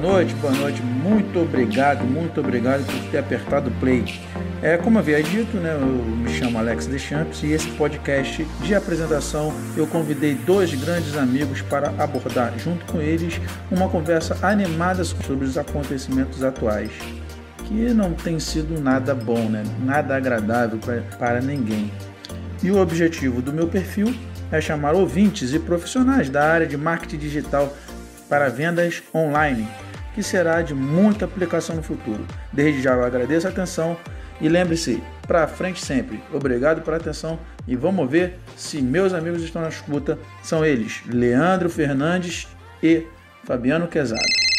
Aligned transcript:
noite, 0.00 0.34
boa 0.36 0.52
noite. 0.54 0.82
Muito 0.82 1.40
obrigado, 1.40 2.04
muito 2.04 2.40
obrigado 2.40 2.84
por 2.86 3.10
ter 3.10 3.18
apertado 3.18 3.70
play. 3.72 4.02
É, 4.62 4.76
como 4.76 4.98
havia 4.98 5.22
dito, 5.22 5.58
né, 5.58 5.74
eu 5.74 5.86
me 5.86 6.30
chamo 6.30 6.58
Alex 6.58 6.86
Deschamps 6.86 7.42
e 7.42 7.52
esse 7.52 7.68
podcast 7.72 8.44
de 8.62 8.74
apresentação 8.74 9.52
eu 9.76 9.86
convidei 9.86 10.34
dois 10.34 10.74
grandes 10.74 11.16
amigos 11.16 11.62
para 11.62 11.88
abordar 12.02 12.52
junto 12.58 12.84
com 12.86 13.00
eles 13.00 13.40
uma 13.70 13.88
conversa 13.88 14.36
animada 14.42 15.04
sobre 15.04 15.44
os 15.44 15.56
acontecimentos 15.56 16.42
atuais, 16.42 16.90
que 17.66 17.94
não 17.94 18.12
tem 18.12 18.38
sido 18.38 18.80
nada 18.80 19.14
bom, 19.14 19.48
né, 19.48 19.62
nada 19.84 20.16
agradável 20.16 20.78
para, 20.78 21.02
para 21.18 21.40
ninguém. 21.40 21.90
E 22.62 22.70
o 22.70 22.78
objetivo 22.78 23.40
do 23.40 23.52
meu 23.52 23.68
perfil 23.68 24.14
é 24.52 24.60
chamar 24.60 24.94
ouvintes 24.94 25.54
e 25.54 25.58
profissionais 25.58 26.28
da 26.28 26.44
área 26.44 26.66
de 26.66 26.76
marketing 26.76 27.18
digital 27.18 27.74
para 28.28 28.48
vendas 28.48 29.02
online, 29.14 29.66
que 30.20 30.24
será 30.24 30.60
de 30.60 30.74
muita 30.74 31.24
aplicação 31.24 31.74
no 31.74 31.82
futuro. 31.82 32.26
Desde 32.52 32.82
já 32.82 32.92
eu 32.92 33.02
agradeço 33.02 33.46
a 33.46 33.50
atenção 33.50 33.96
e 34.38 34.50
lembre-se, 34.50 35.02
para 35.26 35.46
frente 35.46 35.82
sempre. 35.82 36.22
Obrigado 36.30 36.82
pela 36.82 36.98
atenção 36.98 37.38
e 37.66 37.74
vamos 37.74 38.10
ver 38.10 38.38
se 38.54 38.82
meus 38.82 39.14
amigos 39.14 39.42
estão 39.42 39.62
na 39.62 39.70
escuta. 39.70 40.18
São 40.42 40.62
eles, 40.62 41.00
Leandro 41.06 41.70
Fernandes 41.70 42.46
e 42.82 43.06
Fabiano 43.46 43.88
Quezado. 43.88 44.49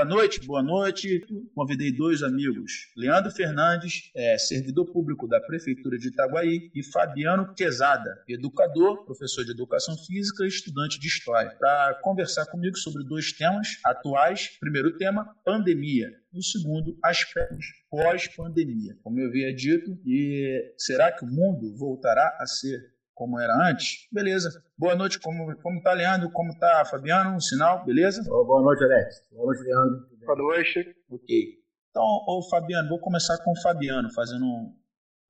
Boa 0.00 0.04
noite, 0.04 0.46
boa 0.46 0.62
noite. 0.62 1.26
Convidei 1.54 1.92
dois 1.92 2.22
amigos, 2.22 2.90
Leandro 2.96 3.30
Fernandes, 3.30 4.10
é, 4.14 4.38
servidor 4.38 4.90
público 4.90 5.28
da 5.28 5.38
Prefeitura 5.42 5.98
de 5.98 6.08
Itaguaí, 6.08 6.70
e 6.74 6.82
Fabiano 6.82 7.52
Quezada, 7.54 8.22
educador, 8.26 9.04
professor 9.04 9.44
de 9.44 9.50
Educação 9.50 9.94
Física 9.98 10.44
e 10.44 10.48
estudante 10.48 10.98
de 10.98 11.06
História, 11.06 11.54
para 11.58 12.00
conversar 12.02 12.46
comigo 12.46 12.78
sobre 12.78 13.04
dois 13.04 13.30
temas 13.32 13.78
atuais. 13.84 14.56
Primeiro 14.58 14.96
tema, 14.96 15.36
pandemia. 15.44 16.08
E 16.32 16.38
o 16.38 16.42
segundo, 16.42 16.96
aspectos 17.02 17.66
pós-pandemia. 17.90 18.96
Como 19.02 19.20
eu 19.20 19.28
havia 19.28 19.54
dito, 19.54 19.98
e 20.06 20.72
será 20.78 21.12
que 21.12 21.26
o 21.26 21.28
mundo 21.28 21.76
voltará 21.76 22.38
a 22.40 22.46
ser 22.46 22.80
como 23.20 23.38
era 23.38 23.54
antes? 23.68 24.08
Beleza. 24.10 24.64
Boa 24.78 24.94
noite, 24.94 25.20
como, 25.20 25.54
como 25.60 25.82
tá, 25.82 25.92
Leandro? 25.92 26.30
Como 26.30 26.58
tá, 26.58 26.86
Fabiano? 26.86 27.36
Um 27.36 27.40
sinal, 27.40 27.84
beleza? 27.84 28.22
boa 28.24 28.62
noite, 28.62 28.82
Alex. 28.82 29.28
Boa 29.30 29.44
noite, 29.44 29.62
Leandro. 29.62 30.08
Boa 30.24 30.38
noite. 30.38 30.96
Ok. 31.10 31.48
Então, 31.90 32.02
ô, 32.02 32.42
Fabiano, 32.48 32.88
vou 32.88 32.98
começar 32.98 33.36
com 33.44 33.52
o 33.52 33.60
Fabiano, 33.60 34.10
fazendo 34.14 34.46
um, 34.46 34.74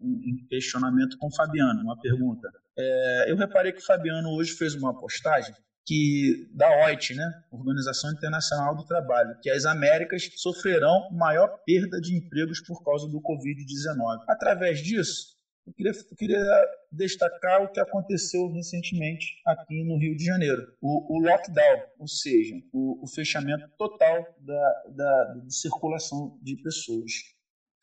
um 0.00 0.46
questionamento 0.48 1.18
com 1.18 1.26
o 1.26 1.34
Fabiano, 1.34 1.82
uma 1.82 2.00
pergunta. 2.00 2.48
É, 2.78 3.32
eu 3.32 3.36
reparei 3.36 3.72
que 3.72 3.80
o 3.80 3.84
Fabiano 3.84 4.28
hoje 4.36 4.52
fez 4.52 4.72
uma 4.76 4.96
postagem 4.96 5.52
que 5.84 6.48
da 6.54 6.70
OIT, 6.84 7.16
né, 7.16 7.28
Organização 7.50 8.12
Internacional 8.12 8.76
do 8.76 8.84
Trabalho, 8.84 9.36
que 9.42 9.50
as 9.50 9.64
Américas 9.64 10.30
sofrerão 10.36 11.10
maior 11.10 11.48
perda 11.66 12.00
de 12.00 12.14
empregos 12.14 12.60
por 12.60 12.84
causa 12.84 13.08
do 13.08 13.20
Covid-19. 13.20 14.22
Através 14.28 14.78
disso, 14.78 15.40
eu 15.66 15.72
queria, 15.72 15.92
eu 15.92 16.16
queria, 16.16 16.66
destacar 16.90 17.62
o 17.62 17.68
que 17.70 17.80
aconteceu 17.80 18.50
recentemente 18.50 19.40
aqui 19.46 19.84
no 19.84 19.96
Rio 19.98 20.16
de 20.16 20.24
Janeiro. 20.24 20.74
O, 20.80 21.16
o 21.16 21.20
lockdown, 21.20 21.82
ou 21.98 22.08
seja, 22.08 22.60
o, 22.72 23.04
o 23.04 23.06
fechamento 23.06 23.68
total 23.78 24.26
da, 24.40 24.82
da, 24.88 25.24
da, 25.34 25.50
circulação 25.50 26.38
de 26.42 26.56
pessoas. 26.56 27.12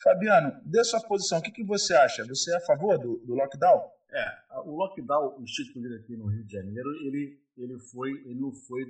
Fabiano, 0.04 0.62
dê 0.66 0.84
sua 0.84 1.02
posição, 1.02 1.40
o 1.40 1.42
que, 1.42 1.52
que 1.52 1.64
você 1.64 1.94
acha? 1.94 2.26
Você 2.26 2.54
é 2.54 2.58
a 2.58 2.62
favor 2.62 2.98
do, 3.00 3.18
do 3.26 3.34
lockdown? 3.34 3.82
É, 4.12 4.26
o 4.66 4.76
lockdown 4.76 5.42
instituído 5.42 5.96
aqui 5.96 6.16
no 6.16 6.28
Rio 6.28 6.44
de 6.44 6.54
Janeiro, 6.54 6.90
ele, 7.06 7.40
ele, 7.58 7.80
foi, 7.80 8.12
ele 8.26 8.40
não 8.40 8.54
foi 8.54 8.86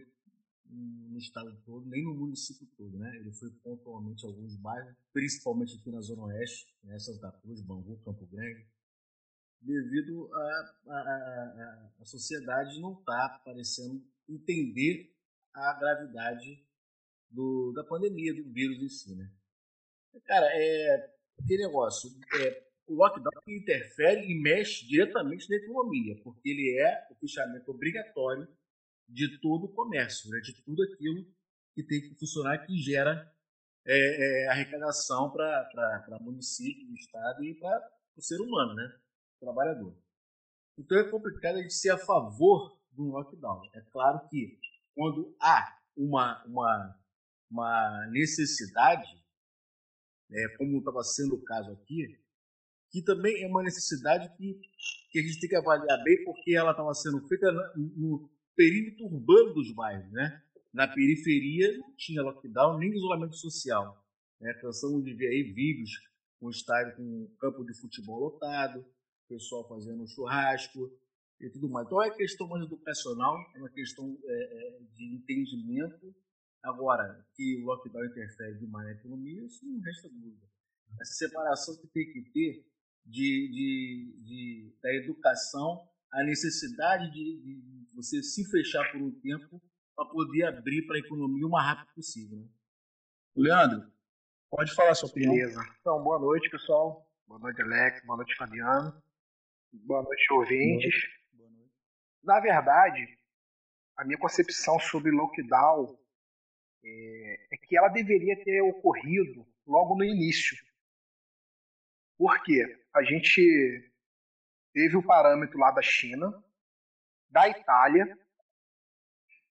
no 0.69 1.17
estado 1.17 1.55
todo, 1.65 1.87
nem 1.87 2.03
no 2.03 2.13
município 2.13 2.67
todo, 2.77 2.97
né? 2.97 3.15
Ele 3.17 3.31
foi 3.31 3.49
pontualmente 3.63 4.25
alguns 4.25 4.55
bairros, 4.57 4.93
principalmente 5.13 5.77
aqui 5.77 5.89
na 5.89 6.01
Zona 6.01 6.23
Oeste, 6.23 6.67
né? 6.83 6.99
Santa 6.99 7.31
Cruz, 7.41 7.61
Bangu, 7.61 7.97
Campo 8.03 8.25
Grande, 8.27 8.67
devido 9.61 10.29
a, 10.33 10.75
a, 10.87 10.93
a, 10.93 11.91
a 12.01 12.05
sociedade 12.05 12.79
não 12.79 12.93
estar 12.93 13.29
tá 13.29 13.41
parecendo 13.43 14.03
entender 14.29 15.13
a 15.53 15.73
gravidade 15.73 16.63
do, 17.29 17.71
da 17.73 17.83
pandemia, 17.83 18.33
do 18.33 18.51
vírus 18.51 18.81
em 18.81 18.89
si, 18.89 19.15
né? 19.15 19.29
Cara, 20.25 20.47
é 20.51 21.13
aquele 21.39 21.63
negócio, 21.63 22.09
é, 22.41 22.67
o 22.87 22.95
lockdown 22.95 23.43
interfere 23.47 24.25
e 24.31 24.41
mexe 24.41 24.87
diretamente 24.87 25.49
na 25.49 25.57
economia, 25.57 26.15
porque 26.23 26.49
ele 26.49 26.79
é 26.79 27.07
o 27.11 27.15
fechamento 27.15 27.69
obrigatório 27.69 28.47
de 29.07 29.39
todo 29.39 29.65
o 29.65 29.73
comércio, 29.73 30.29
né? 30.29 30.39
de 30.39 30.53
tudo 30.63 30.83
aquilo 30.83 31.25
que 31.75 31.83
tem 31.83 32.01
que 32.01 32.15
funcionar, 32.15 32.65
que 32.65 32.77
gera 32.77 33.31
é, 33.85 34.43
é, 34.43 34.47
arrecadação 34.49 35.31
para 35.31 36.19
município, 36.21 36.93
estado 36.95 37.43
e 37.43 37.53
para 37.55 37.91
o 38.15 38.21
ser 38.21 38.39
humano, 38.41 38.73
né? 38.73 38.99
Trabalhador. 39.39 39.95
Então 40.77 40.97
é 40.97 41.09
complicado 41.09 41.57
gente 41.57 41.73
ser 41.73 41.89
a 41.89 41.97
favor 41.97 42.77
do 42.91 43.05
lockdown. 43.05 43.61
É 43.73 43.81
claro 43.91 44.27
que 44.29 44.59
quando 44.93 45.35
há 45.41 45.77
uma, 45.95 46.43
uma, 46.45 46.99
uma 47.49 48.07
necessidade, 48.11 49.07
né, 50.29 50.47
como 50.57 50.79
estava 50.79 51.03
sendo 51.03 51.35
o 51.35 51.43
caso 51.43 51.71
aqui, 51.71 52.19
que 52.91 53.01
também 53.01 53.43
é 53.43 53.47
uma 53.47 53.63
necessidade 53.63 54.29
que, 54.37 54.59
que 55.11 55.19
a 55.19 55.21
gente 55.21 55.39
tem 55.39 55.49
que 55.49 55.55
avaliar 55.55 56.03
bem, 56.03 56.23
porque 56.23 56.55
ela 56.55 56.71
estava 56.71 56.93
sendo 56.93 57.27
feita 57.27 57.51
no 57.75 58.29
perímetro 58.55 59.05
urbano 59.05 59.53
dos 59.53 59.73
bairros. 59.73 60.11
Né? 60.11 60.41
Na 60.73 60.87
periferia 60.87 61.77
não 61.77 61.93
tinha 61.95 62.21
lockdown 62.21 62.77
nem 62.77 62.93
isolamento 62.93 63.35
social. 63.35 64.03
Né? 64.39 64.53
Cansamos 64.55 65.03
de 65.03 65.13
ver 65.13 65.27
aí 65.27 65.43
vídeos 65.43 65.91
com 66.39 66.49
estádio 66.49 66.95
com 66.95 67.27
campo 67.39 67.65
de 67.65 67.73
futebol 67.73 68.19
lotado, 68.19 68.85
pessoal 69.27 69.67
fazendo 69.67 70.07
churrasco 70.07 70.91
e 71.39 71.49
tudo 71.49 71.69
mais. 71.69 71.85
Então 71.85 72.01
é 72.01 72.09
questão 72.11 72.47
mais 72.47 72.63
educacional, 72.63 73.37
é 73.55 73.59
uma 73.59 73.69
questão 73.69 74.17
é, 74.23 74.33
é, 74.33 74.79
de 74.95 75.15
entendimento. 75.15 76.15
Agora, 76.63 77.25
que 77.35 77.61
o 77.61 77.65
lockdown 77.65 78.05
interfere 78.05 78.57
demais 78.57 78.87
na 78.87 78.93
economia, 78.93 79.45
isso 79.45 79.65
não 79.65 79.79
resta 79.79 80.09
dúvida. 80.09 80.45
Essa 80.99 81.13
separação 81.13 81.77
que 81.77 81.87
tem 81.87 82.11
que 82.11 82.21
ter 82.31 82.65
de, 83.05 83.49
de, 83.51 84.23
de 84.23 84.77
da 84.81 84.93
educação, 84.93 85.87
a 86.11 86.23
necessidade 86.23 87.11
de, 87.11 87.41
de, 87.41 87.95
você 87.95 88.21
se 88.21 88.49
fechar 88.49 88.91
por 88.91 89.01
um 89.01 89.11
tempo 89.21 89.61
para 89.95 90.05
poder 90.09 90.43
abrir 90.45 90.85
para 90.85 90.97
a 90.97 90.99
economia 90.99 91.45
o 91.47 91.49
mais 91.49 91.67
rápido 91.67 91.93
possível. 91.95 92.37
Né? 92.37 92.47
Leandro, 93.35 93.91
pode 94.49 94.73
falar 94.73 94.93
sua 94.95 95.09
opinião. 95.09 95.33
Beleza. 95.33 95.61
Então, 95.79 96.03
boa 96.03 96.19
noite, 96.19 96.49
pessoal. 96.49 97.07
Boa 97.27 97.39
noite, 97.39 97.61
Alex. 97.61 98.05
Boa 98.05 98.17
noite, 98.17 98.35
Fabiano. 98.35 99.01
Boa 99.73 100.01
noite, 100.01 100.33
ouvintes. 100.33 100.95
Boa 101.33 101.49
noite. 101.49 101.73
Na 102.23 102.39
verdade, 102.39 103.17
a 103.97 104.05
minha 104.05 104.17
concepção 104.17 104.79
sobre 104.79 105.11
lockdown 105.11 105.97
é, 106.83 107.47
é, 107.51 107.57
que 107.57 107.77
ela 107.77 107.89
deveria 107.89 108.41
ter 108.43 108.61
ocorrido 108.61 109.45
logo 109.65 109.95
no 109.95 110.03
início. 110.03 110.57
Por 112.17 112.41
quê? 112.43 112.63
A 112.95 113.03
gente 113.03 113.91
teve 114.73 114.95
o 114.95 115.05
parâmetro 115.05 115.59
lá 115.59 115.71
da 115.71 115.81
China, 115.81 116.31
da 117.29 117.47
Itália, 117.49 118.17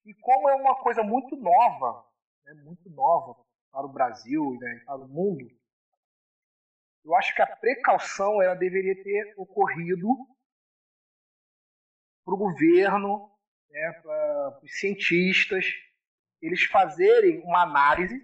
e 0.04 0.14
como 0.14 0.48
é 0.48 0.54
uma 0.54 0.76
coisa 0.76 1.02
muito 1.02 1.36
nova, 1.36 2.04
né, 2.44 2.54
muito 2.54 2.88
nova 2.90 3.38
para 3.70 3.84
o 3.84 3.92
Brasil 3.92 4.54
e 4.54 4.58
né, 4.58 4.82
para 4.86 4.96
o 4.96 5.08
mundo, 5.08 5.46
eu 7.06 7.14
acho 7.14 7.32
que 7.36 7.40
a 7.40 7.56
precaução 7.56 8.42
ela 8.42 8.56
deveria 8.56 9.00
ter 9.00 9.32
ocorrido 9.36 10.08
para 12.24 12.34
o 12.34 12.36
governo, 12.36 13.32
né, 13.70 13.92
para 14.02 14.60
os 14.60 14.76
cientistas, 14.80 15.64
eles 16.42 16.64
fazerem 16.64 17.38
uma 17.44 17.62
análise. 17.62 18.20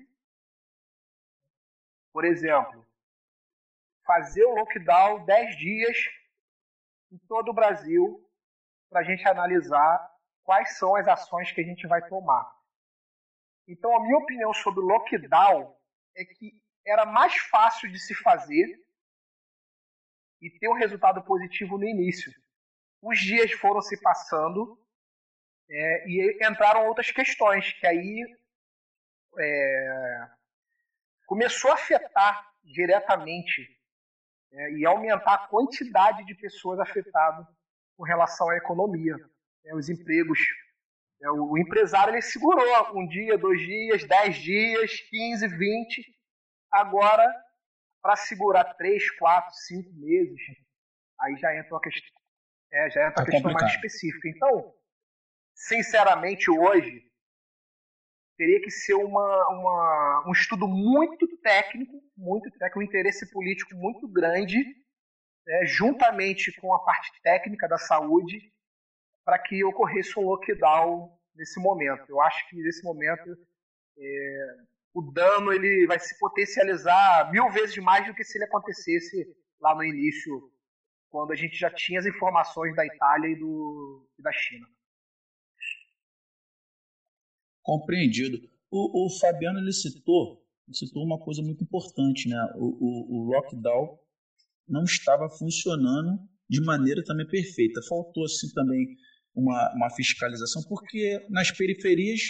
Por 2.13 2.25
exemplo, 2.25 2.85
fazer 4.05 4.45
o 4.45 4.55
lockdown 4.57 5.25
10 5.25 5.57
dias 5.57 5.97
em 7.13 7.19
todo 7.29 7.51
o 7.51 7.55
Brasil 7.55 8.29
para 8.91 9.03
a 9.03 9.05
gente 9.05 9.27
analisar 9.29 10.13
quais 10.43 10.77
são 10.77 10.97
as 10.97 11.07
ações 11.07 11.53
que 11.53 11.61
a 11.61 11.65
gente 11.65 11.87
vai 11.87 12.07
tomar. 12.09 12.53
Então, 13.69 13.97
a 13.97 14.03
minha 14.03 14.19
opinião 14.19 14.53
sobre 14.53 14.81
o 14.81 14.89
lockdown 14.89 15.73
é 16.17 16.25
que 16.25 16.61
era 16.87 17.05
mais 17.07 17.37
fácil 17.37 17.91
de 17.91 17.99
se 17.99 18.15
fazer 18.15 18.81
e 20.41 20.51
ter 20.51 20.69
um 20.69 20.75
resultado 20.75 21.23
positivo 21.23 21.79
no 21.79 21.85
início. 21.85 22.33
Os 23.01 23.19
dias 23.19 23.53
foram 23.53 23.81
se 23.81 24.01
passando 24.01 24.79
é, 25.71 26.09
e 26.09 26.47
entraram 26.47 26.87
outras 26.87 27.11
questões 27.11 27.73
que 27.73 27.87
aí 27.87 28.25
é, 29.39 30.29
começou 31.27 31.71
a 31.71 31.75
afetar 31.75 32.53
diretamente 32.65 33.69
é, 34.53 34.73
e 34.73 34.87
aumentar 34.87 35.35
a 35.35 35.47
quantidade 35.47 36.25
de 36.25 36.35
pessoas 36.35 36.79
afetadas 36.79 37.47
com 37.97 38.05
relação 38.05 38.49
à 38.51 38.57
economia, 38.57 39.17
é, 39.65 39.75
os 39.75 39.89
empregos. 39.89 40.39
É, 41.23 41.31
o, 41.31 41.53
o, 41.53 41.59
empresário 41.59 42.13
ele 42.13 42.23
segurou 42.23 42.99
um 42.99 43.07
dia, 43.07 43.39
dois 43.39 43.61
dias, 43.61 44.05
dez 44.05 44.37
dias, 44.37 45.01
quinze, 45.09 45.47
vinte. 45.49 46.05
Agora, 46.73 47.27
para 48.03 48.17
segurar 48.17 48.65
três, 48.75 49.11
quatro, 49.19 49.55
cinco 49.55 49.93
meses, 49.95 50.41
aí 51.21 51.37
já 51.37 51.55
entra 51.57 51.75
uma 51.75 51.81
questão, 51.81 52.21
é, 52.73 52.91
já 52.91 53.09
entra 53.09 53.25
tá 53.25 53.31
questão 53.31 53.53
mais 53.53 53.75
específica. 53.75 54.29
Então, 54.29 54.75
sinceramente, 55.55 56.51
hoje 56.51 57.05
teria 58.37 58.61
que 58.61 58.71
ser 58.71 58.95
uma, 58.95 59.49
uma, 59.51 60.25
um 60.27 60.33
estudo 60.33 60.67
muito 60.67 61.29
técnico, 61.39 62.03
muito 62.17 62.51
técnico, 62.59 62.81
um 62.81 62.83
interesse 62.83 63.31
político 63.31 63.75
muito 63.77 64.09
grande, 64.09 64.59
né, 65.47 65.67
juntamente 65.67 66.53
com 66.61 66.75
a 66.75 66.83
parte 66.83 67.13
técnica 67.23 67.69
da 67.69 67.79
saúde, 67.79 68.53
para 69.25 69.39
que 69.39 69.63
ocorresse 69.63 70.19
um 70.19 70.23
lockdown 70.23 71.17
nesse 71.35 71.61
momento. 71.61 72.05
Eu 72.09 72.21
acho 72.21 72.49
que 72.49 72.57
nesse 72.57 72.83
momento 72.83 73.37
é, 73.99 74.57
o 74.95 75.03
dano 75.13 75.53
ele 75.53 75.87
vai 75.87 75.99
se 75.99 76.19
potencializar 76.19 77.31
mil 77.31 77.51
vezes 77.51 77.77
mais 77.79 78.07
do 78.07 78.15
que 78.15 78.25
se 78.25 78.37
ele 78.37 78.45
acontecesse 78.45 79.27
lá 79.61 79.75
no 79.75 79.85
início, 79.85 80.51
quando 81.09 81.33
a 81.33 81.37
gente 81.37 81.57
já 81.57 81.71
tinha 81.71 82.01
as 82.01 82.07
informações 82.07 82.75
da 82.75 82.85
Itália 82.85 83.29
e, 83.29 83.37
do, 83.37 84.07
e 84.19 84.23
da 84.23 84.33
China. 84.33 84.67
Compreendido. 87.63 88.39
O, 88.71 89.07
o 89.07 89.19
Fabiano 89.21 89.61
ele 89.61 89.73
citou, 89.73 90.45
citou 90.73 91.05
uma 91.05 91.19
coisa 91.19 91.43
muito 91.43 91.63
importante, 91.63 92.29
né? 92.29 92.37
O, 92.57 92.67
o, 92.67 93.21
o 93.21 93.25
lockdown 93.31 93.99
não 94.67 94.85
estava 94.85 95.29
funcionando 95.31 96.19
de 96.49 96.61
maneira 96.63 97.05
também 97.05 97.27
perfeita. 97.27 97.81
Faltou 97.89 98.25
assim 98.25 98.53
também 98.53 98.97
uma, 99.35 99.73
uma 99.75 99.91
fiscalização, 99.91 100.63
porque 100.69 101.25
nas 101.31 101.51
periferias 101.51 102.21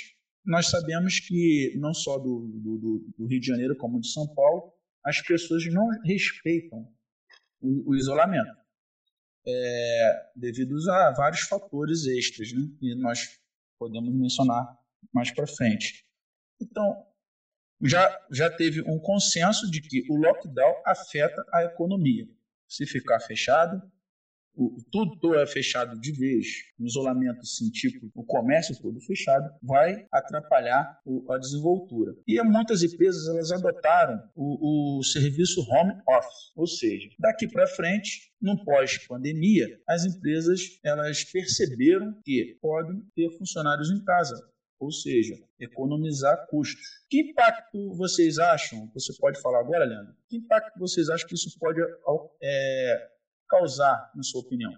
nós 0.44 0.68
sabemos 0.68 1.20
que 1.20 1.74
não 1.76 1.94
só 1.94 2.18
do, 2.18 2.48
do, 2.48 3.12
do, 3.16 3.26
Rio 3.26 3.40
de 3.40 3.46
Janeiro 3.46 3.76
como 3.76 4.00
de 4.00 4.10
São 4.10 4.26
Paulo, 4.34 4.72
as 5.04 5.20
pessoas 5.20 5.64
não 5.66 5.88
respeitam 6.04 6.88
o, 7.60 7.90
o 7.90 7.96
isolamento, 7.96 8.56
é, 9.46 10.30
devido 10.36 10.76
a 10.90 11.12
vários 11.12 11.42
fatores 11.42 12.06
extras, 12.06 12.52
né? 12.52 12.68
E 12.80 12.94
nós 12.94 13.40
podemos 13.78 14.14
mencionar 14.14 14.78
mais 15.12 15.30
para 15.32 15.46
frente. 15.46 16.04
Então, 16.60 17.04
já, 17.82 18.26
já 18.30 18.48
teve 18.48 18.80
um 18.82 18.98
consenso 18.98 19.68
de 19.70 19.80
que 19.80 20.04
o 20.08 20.16
lockdown 20.16 20.82
afeta 20.86 21.44
a 21.52 21.64
economia. 21.64 22.28
Se 22.68 22.86
ficar 22.86 23.18
fechado, 23.20 23.82
o, 24.54 24.76
tudo 24.90 25.34
é 25.34 25.46
fechado 25.46 25.98
de 26.00 26.12
vez, 26.12 26.46
o 26.78 26.84
isolamento 26.84 27.40
assim, 27.40 27.70
tipo, 27.70 28.10
o 28.14 28.24
comércio 28.24 28.78
todo 28.80 29.00
fechado, 29.00 29.50
vai 29.62 30.06
atrapalhar 30.12 31.00
o, 31.04 31.30
a 31.32 31.38
desenvoltura. 31.38 32.14
E 32.26 32.40
muitas 32.42 32.82
empresas 32.82 33.28
elas 33.28 33.50
adotaram 33.50 34.22
o, 34.34 34.98
o 34.98 35.04
serviço 35.04 35.60
home 35.62 35.94
office, 36.08 36.52
ou 36.54 36.66
seja, 36.66 37.08
daqui 37.18 37.48
para 37.48 37.66
frente, 37.66 38.32
no 38.40 38.62
pós-pandemia, 38.64 39.68
as 39.88 40.04
empresas 40.04 40.60
elas 40.84 41.24
perceberam 41.24 42.14
que 42.24 42.58
podem 42.60 43.02
ter 43.14 43.30
funcionários 43.38 43.90
em 43.90 44.04
casa, 44.04 44.36
ou 44.78 44.90
seja, 44.90 45.34
economizar 45.60 46.46
custos. 46.48 46.84
Que 47.08 47.20
impacto 47.20 47.94
vocês 47.94 48.38
acham? 48.38 48.90
Você 48.94 49.12
pode 49.18 49.40
falar 49.40 49.60
agora, 49.60 49.84
Leandro? 49.84 50.14
Que 50.28 50.38
impacto 50.38 50.76
vocês 50.78 51.08
acham 51.08 51.28
que 51.28 51.34
isso 51.34 51.56
pode 51.58 51.80
é, 52.42 53.08
causar, 53.52 54.10
na 54.14 54.22
sua 54.22 54.40
opinião? 54.40 54.72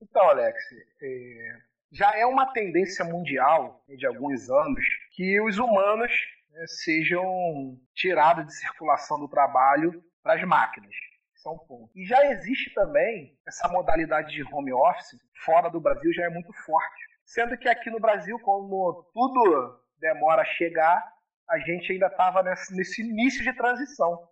Então, 0.00 0.22
Alex, 0.30 0.58
é, 1.02 1.56
já 1.92 2.16
é 2.16 2.24
uma 2.24 2.50
tendência 2.52 3.04
mundial 3.04 3.84
né, 3.86 3.96
de 3.96 4.06
alguns 4.06 4.48
anos 4.48 4.82
que 5.12 5.38
os 5.42 5.58
humanos 5.58 6.10
né, 6.50 6.64
sejam 6.66 7.78
tirados 7.94 8.46
de 8.46 8.54
circulação 8.54 9.18
do 9.18 9.28
trabalho 9.28 10.02
para 10.22 10.34
as 10.34 10.44
máquinas. 10.44 10.94
Isso 11.36 11.48
é 11.48 11.52
um 11.52 11.58
ponto. 11.58 11.90
E 11.94 12.06
já 12.06 12.32
existe 12.32 12.72
também 12.72 13.38
essa 13.46 13.68
modalidade 13.68 14.32
de 14.32 14.42
home 14.54 14.72
office, 14.72 15.18
fora 15.44 15.68
do 15.68 15.80
Brasil 15.80 16.12
já 16.14 16.24
é 16.24 16.30
muito 16.30 16.52
forte. 16.64 17.10
Sendo 17.24 17.56
que 17.56 17.68
aqui 17.68 17.90
no 17.90 18.00
Brasil, 18.00 18.38
como 18.40 19.04
tudo 19.12 19.78
demora 19.98 20.42
a 20.42 20.46
chegar, 20.46 21.02
a 21.48 21.58
gente 21.58 21.92
ainda 21.92 22.06
estava 22.06 22.42
nesse, 22.42 22.74
nesse 22.74 23.02
início 23.02 23.42
de 23.44 23.52
transição. 23.52 24.26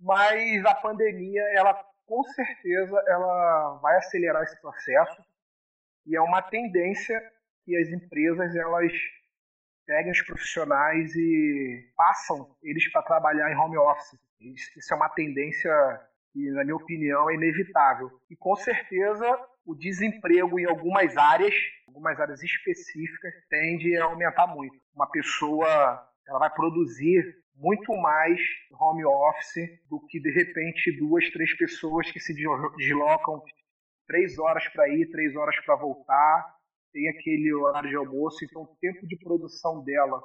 Mas 0.00 0.64
a 0.64 0.74
pandemia, 0.74 1.42
ela 1.54 1.74
com 2.08 2.24
certeza 2.24 3.04
ela 3.06 3.78
vai 3.82 3.96
acelerar 3.98 4.42
esse 4.42 4.60
processo 4.60 5.22
e 6.06 6.16
é 6.16 6.20
uma 6.20 6.40
tendência 6.40 7.20
que 7.64 7.76
as 7.76 7.88
empresas 7.90 8.56
elas 8.56 8.90
peguem 9.86 10.10
os 10.10 10.22
profissionais 10.22 11.14
e 11.14 11.92
passam 11.94 12.56
eles 12.62 12.90
para 12.90 13.02
trabalhar 13.02 13.52
em 13.52 13.56
home 13.56 13.76
office. 13.76 14.18
Isso 14.40 14.92
é 14.92 14.96
uma 14.96 15.10
tendência 15.10 15.70
que, 16.32 16.50
na 16.50 16.64
minha 16.64 16.76
opinião, 16.76 17.30
é 17.30 17.34
inevitável. 17.34 18.10
E 18.30 18.36
com 18.36 18.56
certeza 18.56 19.26
o 19.64 19.74
desemprego 19.74 20.58
em 20.58 20.64
algumas 20.64 21.16
áreas, 21.16 21.54
algumas 21.86 22.18
áreas 22.18 22.42
específicas, 22.42 23.34
tende 23.50 23.96
a 23.98 24.04
aumentar 24.04 24.46
muito. 24.46 24.76
Uma 24.94 25.10
pessoa 25.10 25.66
ela 26.26 26.38
vai 26.38 26.50
produzir 26.50 27.36
muito 27.58 27.92
mais 27.96 28.40
home 28.72 29.04
office 29.04 29.68
do 29.90 30.00
que 30.06 30.20
de 30.20 30.30
repente 30.30 30.96
duas, 30.96 31.28
três 31.30 31.56
pessoas 31.56 32.10
que 32.10 32.20
se 32.20 32.32
deslocam 32.32 33.42
três 34.06 34.38
horas 34.38 34.66
para 34.68 34.88
ir, 34.88 35.10
três 35.10 35.36
horas 35.36 35.54
para 35.66 35.76
voltar, 35.76 36.56
tem 36.92 37.08
aquele 37.08 37.52
horário 37.52 37.90
de 37.90 37.96
almoço, 37.96 38.42
então 38.44 38.62
o 38.62 38.76
tempo 38.80 39.06
de 39.06 39.18
produção 39.18 39.84
dela 39.84 40.22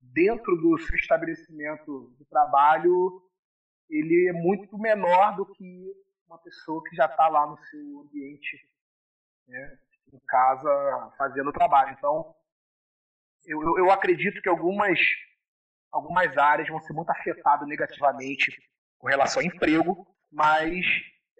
dentro 0.00 0.56
do 0.56 0.78
seu 0.78 0.96
estabelecimento 0.96 2.14
de 2.18 2.24
trabalho 2.26 3.22
ele 3.88 4.28
é 4.28 4.32
muito 4.32 4.78
menor 4.78 5.36
do 5.36 5.46
que 5.46 5.92
uma 6.26 6.38
pessoa 6.38 6.82
que 6.84 6.94
já 6.94 7.06
está 7.06 7.28
lá 7.28 7.46
no 7.46 7.58
seu 7.58 8.00
ambiente, 8.00 8.56
né, 9.48 9.78
em 10.12 10.18
casa, 10.26 11.12
fazendo 11.18 11.50
o 11.50 11.52
trabalho. 11.52 11.92
Então, 11.98 12.34
eu, 13.44 13.78
eu 13.78 13.90
acredito 13.90 14.40
que 14.40 14.48
algumas 14.48 14.98
algumas 15.92 16.36
áreas 16.36 16.68
vão 16.68 16.80
ser 16.80 16.92
muito 16.92 17.10
afetadas 17.10 17.66
negativamente 17.68 18.52
com 18.98 19.08
relação 19.08 19.42
ao 19.42 19.46
emprego, 19.46 20.06
mas 20.30 20.84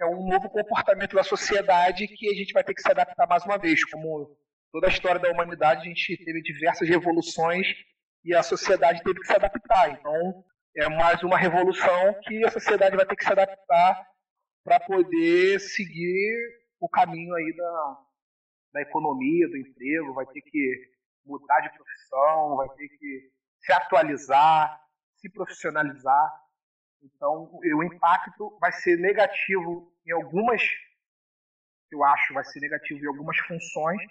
é 0.00 0.06
um 0.06 0.26
novo 0.28 0.48
comportamento 0.48 1.14
da 1.14 1.22
sociedade 1.22 2.08
que 2.08 2.28
a 2.28 2.34
gente 2.34 2.52
vai 2.52 2.64
ter 2.64 2.74
que 2.74 2.82
se 2.82 2.90
adaptar 2.90 3.26
mais 3.26 3.44
uma 3.44 3.58
vez. 3.58 3.84
Como 3.84 4.36
toda 4.72 4.86
a 4.86 4.90
história 4.90 5.20
da 5.20 5.30
humanidade, 5.30 5.82
a 5.82 5.84
gente 5.84 6.16
teve 6.24 6.42
diversas 6.42 6.88
revoluções 6.88 7.66
e 8.24 8.34
a 8.34 8.42
sociedade 8.42 9.02
teve 9.02 9.20
que 9.20 9.26
se 9.26 9.34
adaptar. 9.34 9.90
Então, 9.90 10.44
é 10.76 10.88
mais 10.88 11.22
uma 11.22 11.36
revolução 11.36 12.14
que 12.22 12.44
a 12.44 12.50
sociedade 12.50 12.96
vai 12.96 13.06
ter 13.06 13.16
que 13.16 13.24
se 13.24 13.32
adaptar 13.32 14.06
para 14.64 14.80
poder 14.80 15.58
seguir 15.60 16.60
o 16.80 16.88
caminho 16.88 17.34
aí 17.34 17.54
da, 17.56 17.98
da 18.74 18.82
economia, 18.82 19.48
do 19.48 19.56
emprego, 19.56 20.14
vai 20.14 20.26
ter 20.26 20.40
que 20.40 20.90
mudar 21.26 21.60
de 21.60 21.70
profissão, 21.76 22.56
vai 22.56 22.68
ter 22.70 22.88
que 22.88 23.30
se 23.60 23.72
atualizar, 23.72 24.80
se 25.16 25.30
profissionalizar. 25.30 26.32
Então, 27.02 27.50
o 27.52 27.82
impacto 27.82 28.58
vai 28.60 28.72
ser 28.72 28.98
negativo 28.98 29.92
em 30.06 30.12
algumas, 30.12 30.62
eu 31.90 32.04
acho, 32.04 32.34
vai 32.34 32.44
ser 32.44 32.60
negativo 32.60 33.00
em 33.00 33.06
algumas 33.06 33.38
funções, 33.38 34.02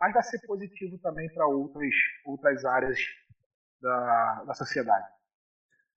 mas 0.00 0.14
vai 0.14 0.22
ser 0.22 0.40
positivo 0.46 0.98
também 0.98 1.28
para 1.34 1.46
outras, 1.46 1.94
outras 2.24 2.64
áreas 2.64 2.98
da, 3.80 4.44
da 4.44 4.54
sociedade. 4.54 5.06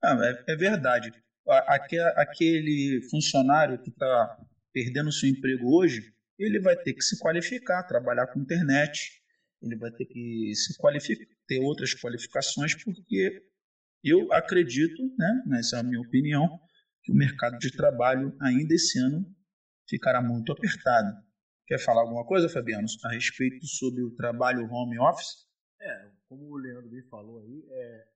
Ah, 0.03 0.17
é, 0.21 0.51
é, 0.51 0.55
verdade. 0.55 1.11
Aquele 1.47 3.01
funcionário 3.09 3.81
que 3.81 3.89
está 3.89 4.37
perdendo 4.73 5.11
seu 5.11 5.29
emprego 5.29 5.77
hoje, 5.77 6.13
ele 6.37 6.59
vai 6.59 6.75
ter 6.75 6.93
que 6.93 7.01
se 7.01 7.17
qualificar, 7.19 7.83
trabalhar 7.83 8.27
com 8.27 8.39
internet, 8.39 9.21
ele 9.61 9.77
vai 9.77 9.91
ter 9.91 10.05
que 10.05 10.53
se 10.55 10.77
qualificar, 10.77 11.25
ter 11.47 11.59
outras 11.59 11.93
qualificações, 11.93 12.75
porque 12.83 13.41
eu 14.03 14.31
acredito, 14.33 15.01
né, 15.17 15.43
nessa 15.45 15.77
é 15.77 15.79
a 15.79 15.83
minha 15.83 16.01
opinião, 16.01 16.59
que 17.03 17.11
o 17.11 17.15
mercado 17.15 17.57
de 17.57 17.71
trabalho 17.71 18.35
ainda 18.41 18.73
esse 18.73 18.99
ano 18.99 19.25
ficará 19.87 20.21
muito 20.21 20.51
apertado. 20.51 21.13
Quer 21.65 21.79
falar 21.79 22.01
alguma 22.01 22.25
coisa, 22.25 22.49
Fabiano, 22.49 22.87
a 23.05 23.09
respeito 23.09 23.65
sobre 23.65 24.03
o 24.03 24.11
trabalho 24.15 24.69
home 24.69 24.99
office? 24.99 25.47
É, 25.79 26.11
como 26.27 26.49
o 26.49 26.57
Leandro 26.57 26.89
me 26.89 27.01
falou 27.03 27.39
aí, 27.39 27.65
é, 27.69 28.07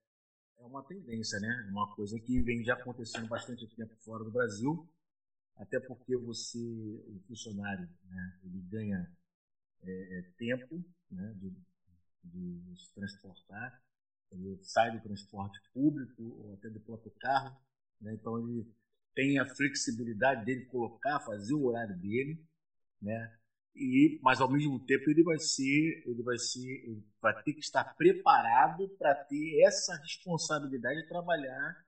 é 0.59 0.65
uma 0.65 0.83
tendência, 0.83 1.39
né? 1.39 1.67
Uma 1.69 1.93
coisa 1.95 2.19
que 2.19 2.41
vem 2.41 2.63
já 2.63 2.73
acontecendo 2.73 3.27
bastante 3.27 3.67
tempo 3.75 3.95
fora 4.03 4.23
do 4.23 4.31
Brasil, 4.31 4.87
até 5.55 5.79
porque 5.79 6.15
você, 6.17 6.59
o 6.59 7.19
funcionário, 7.27 7.89
né, 8.09 8.39
ele 8.43 8.61
ganha 8.69 9.09
é, 9.83 10.19
é 10.19 10.21
tempo 10.37 10.83
né, 11.09 11.33
de, 11.35 11.55
de 12.23 12.75
se 12.77 12.93
transportar, 12.93 13.81
ele 14.31 14.59
sai 14.63 14.91
do 14.91 15.01
transporte 15.01 15.59
público 15.73 16.23
ou 16.23 16.53
até 16.53 16.69
do 16.69 16.79
próprio 16.81 17.11
carro, 17.19 17.55
né, 18.01 18.13
então 18.13 18.37
ele 18.39 18.67
tem 19.15 19.39
a 19.39 19.47
flexibilidade 19.47 20.45
dele 20.45 20.65
colocar, 20.65 21.19
fazer 21.21 21.55
o 21.55 21.65
horário 21.65 21.97
dele, 21.97 22.39
né? 23.01 23.35
E, 23.75 24.19
mas 24.21 24.39
ao 24.39 24.51
mesmo 24.51 24.79
tempo 24.85 25.09
ele 25.09 25.23
vai 25.23 25.39
ser, 25.39 26.03
ele 26.05 26.21
vai 26.21 26.37
ser, 26.37 26.67
ele 26.67 27.03
vai 27.19 27.33
ter 27.43 27.53
que 27.53 27.59
estar 27.59 27.83
preparado 27.95 28.87
para 28.97 29.15
ter 29.15 29.63
essa 29.65 29.95
responsabilidade 29.95 31.01
de 31.01 31.07
trabalhar 31.07 31.83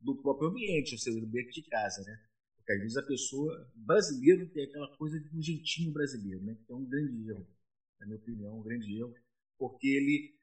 do 0.00 0.16
próprio 0.22 0.48
ambiente, 0.48 0.94
ou 0.94 0.98
seja, 0.98 1.20
do 1.20 1.26
ambiente 1.26 1.60
de 1.60 1.68
casa, 1.68 2.02
né? 2.02 2.20
Porque 2.56 2.72
às 2.72 2.80
vezes 2.80 2.96
a 2.96 3.02
pessoa 3.02 3.70
brasileiro 3.74 4.48
tem 4.50 4.64
aquela 4.64 4.96
coisa 4.96 5.20
um 5.34 5.42
jeitinho 5.42 5.92
brasileiro, 5.92 6.42
né? 6.44 6.56
Que 6.66 6.72
é 6.72 6.74
um 6.74 6.84
grande 6.84 7.30
erro, 7.30 7.46
na 7.98 8.06
minha 8.06 8.18
opinião, 8.18 8.58
um 8.58 8.62
grande 8.62 8.96
erro, 8.96 9.14
porque 9.60 9.86
ele 9.86 10.34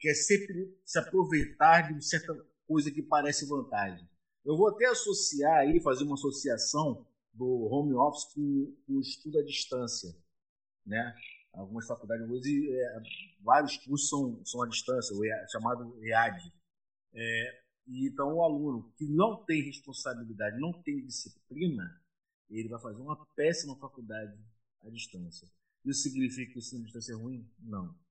quer 0.00 0.14
sempre 0.14 0.76
se 0.84 0.98
aproveitar 0.98 1.82
de 1.82 1.92
uma 1.92 2.02
certa 2.02 2.34
coisa 2.66 2.90
que 2.90 3.00
parece 3.00 3.46
vantagem. 3.46 4.06
Eu 4.44 4.56
vou 4.56 4.68
até 4.68 4.86
associar 4.86 5.58
aí, 5.58 5.80
fazer 5.80 6.02
uma 6.02 6.14
associação 6.14 7.06
do 7.32 7.68
home 7.70 7.94
office 7.94 8.24
com 8.34 8.74
o 8.88 9.00
estudo 9.00 9.38
à 9.38 9.44
distância, 9.44 10.14
né? 10.84 11.14
Algumas 11.52 11.86
faculdades 11.86 12.28
hoje, 12.28 12.68
é, 12.70 13.02
vários 13.40 13.76
cursos 13.78 14.08
são, 14.08 14.44
são 14.44 14.62
à 14.62 14.68
distância, 14.68 15.16
o 15.16 15.24
EAD, 15.24 15.50
chamado 15.50 16.04
EAD. 16.04 16.52
É, 17.14 17.62
e 17.86 18.08
então 18.08 18.34
o 18.34 18.42
aluno 18.42 18.92
que 18.96 19.06
não 19.06 19.44
tem 19.44 19.62
responsabilidade, 19.62 20.60
não 20.60 20.72
tem 20.82 21.06
disciplina, 21.06 22.02
ele 22.50 22.68
vai 22.68 22.80
fazer 22.80 23.00
uma 23.00 23.24
péssima 23.36 23.76
faculdade 23.76 24.36
à 24.82 24.90
distância. 24.90 25.48
Isso 25.84 26.02
significa 26.02 26.52
que 26.52 26.58
o 26.58 26.60
ensino 26.60 26.82
à 26.82 26.84
distância 26.84 27.12
é 27.12 27.16
ruim? 27.16 27.48
Não. 27.60 28.05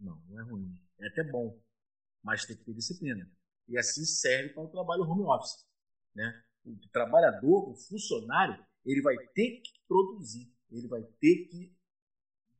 Não, 0.00 0.20
não 0.28 0.40
é 0.40 0.42
ruim. 0.42 0.74
É 0.98 1.08
até 1.08 1.22
bom, 1.24 1.58
mas 2.22 2.44
tem 2.44 2.56
que 2.56 2.64
ter 2.64 2.74
disciplina. 2.74 3.30
E 3.68 3.78
assim 3.78 4.04
serve 4.04 4.50
para 4.50 4.62
o 4.62 4.68
trabalho 4.68 5.02
home 5.02 5.22
office. 5.22 5.64
Né? 6.14 6.42
O 6.64 6.76
trabalhador, 6.92 7.70
o 7.70 7.76
funcionário, 7.76 8.64
ele 8.84 9.02
vai 9.02 9.16
ter 9.34 9.60
que 9.60 9.70
produzir, 9.86 10.52
ele 10.70 10.88
vai 10.88 11.02
ter 11.20 11.46
que 11.46 11.74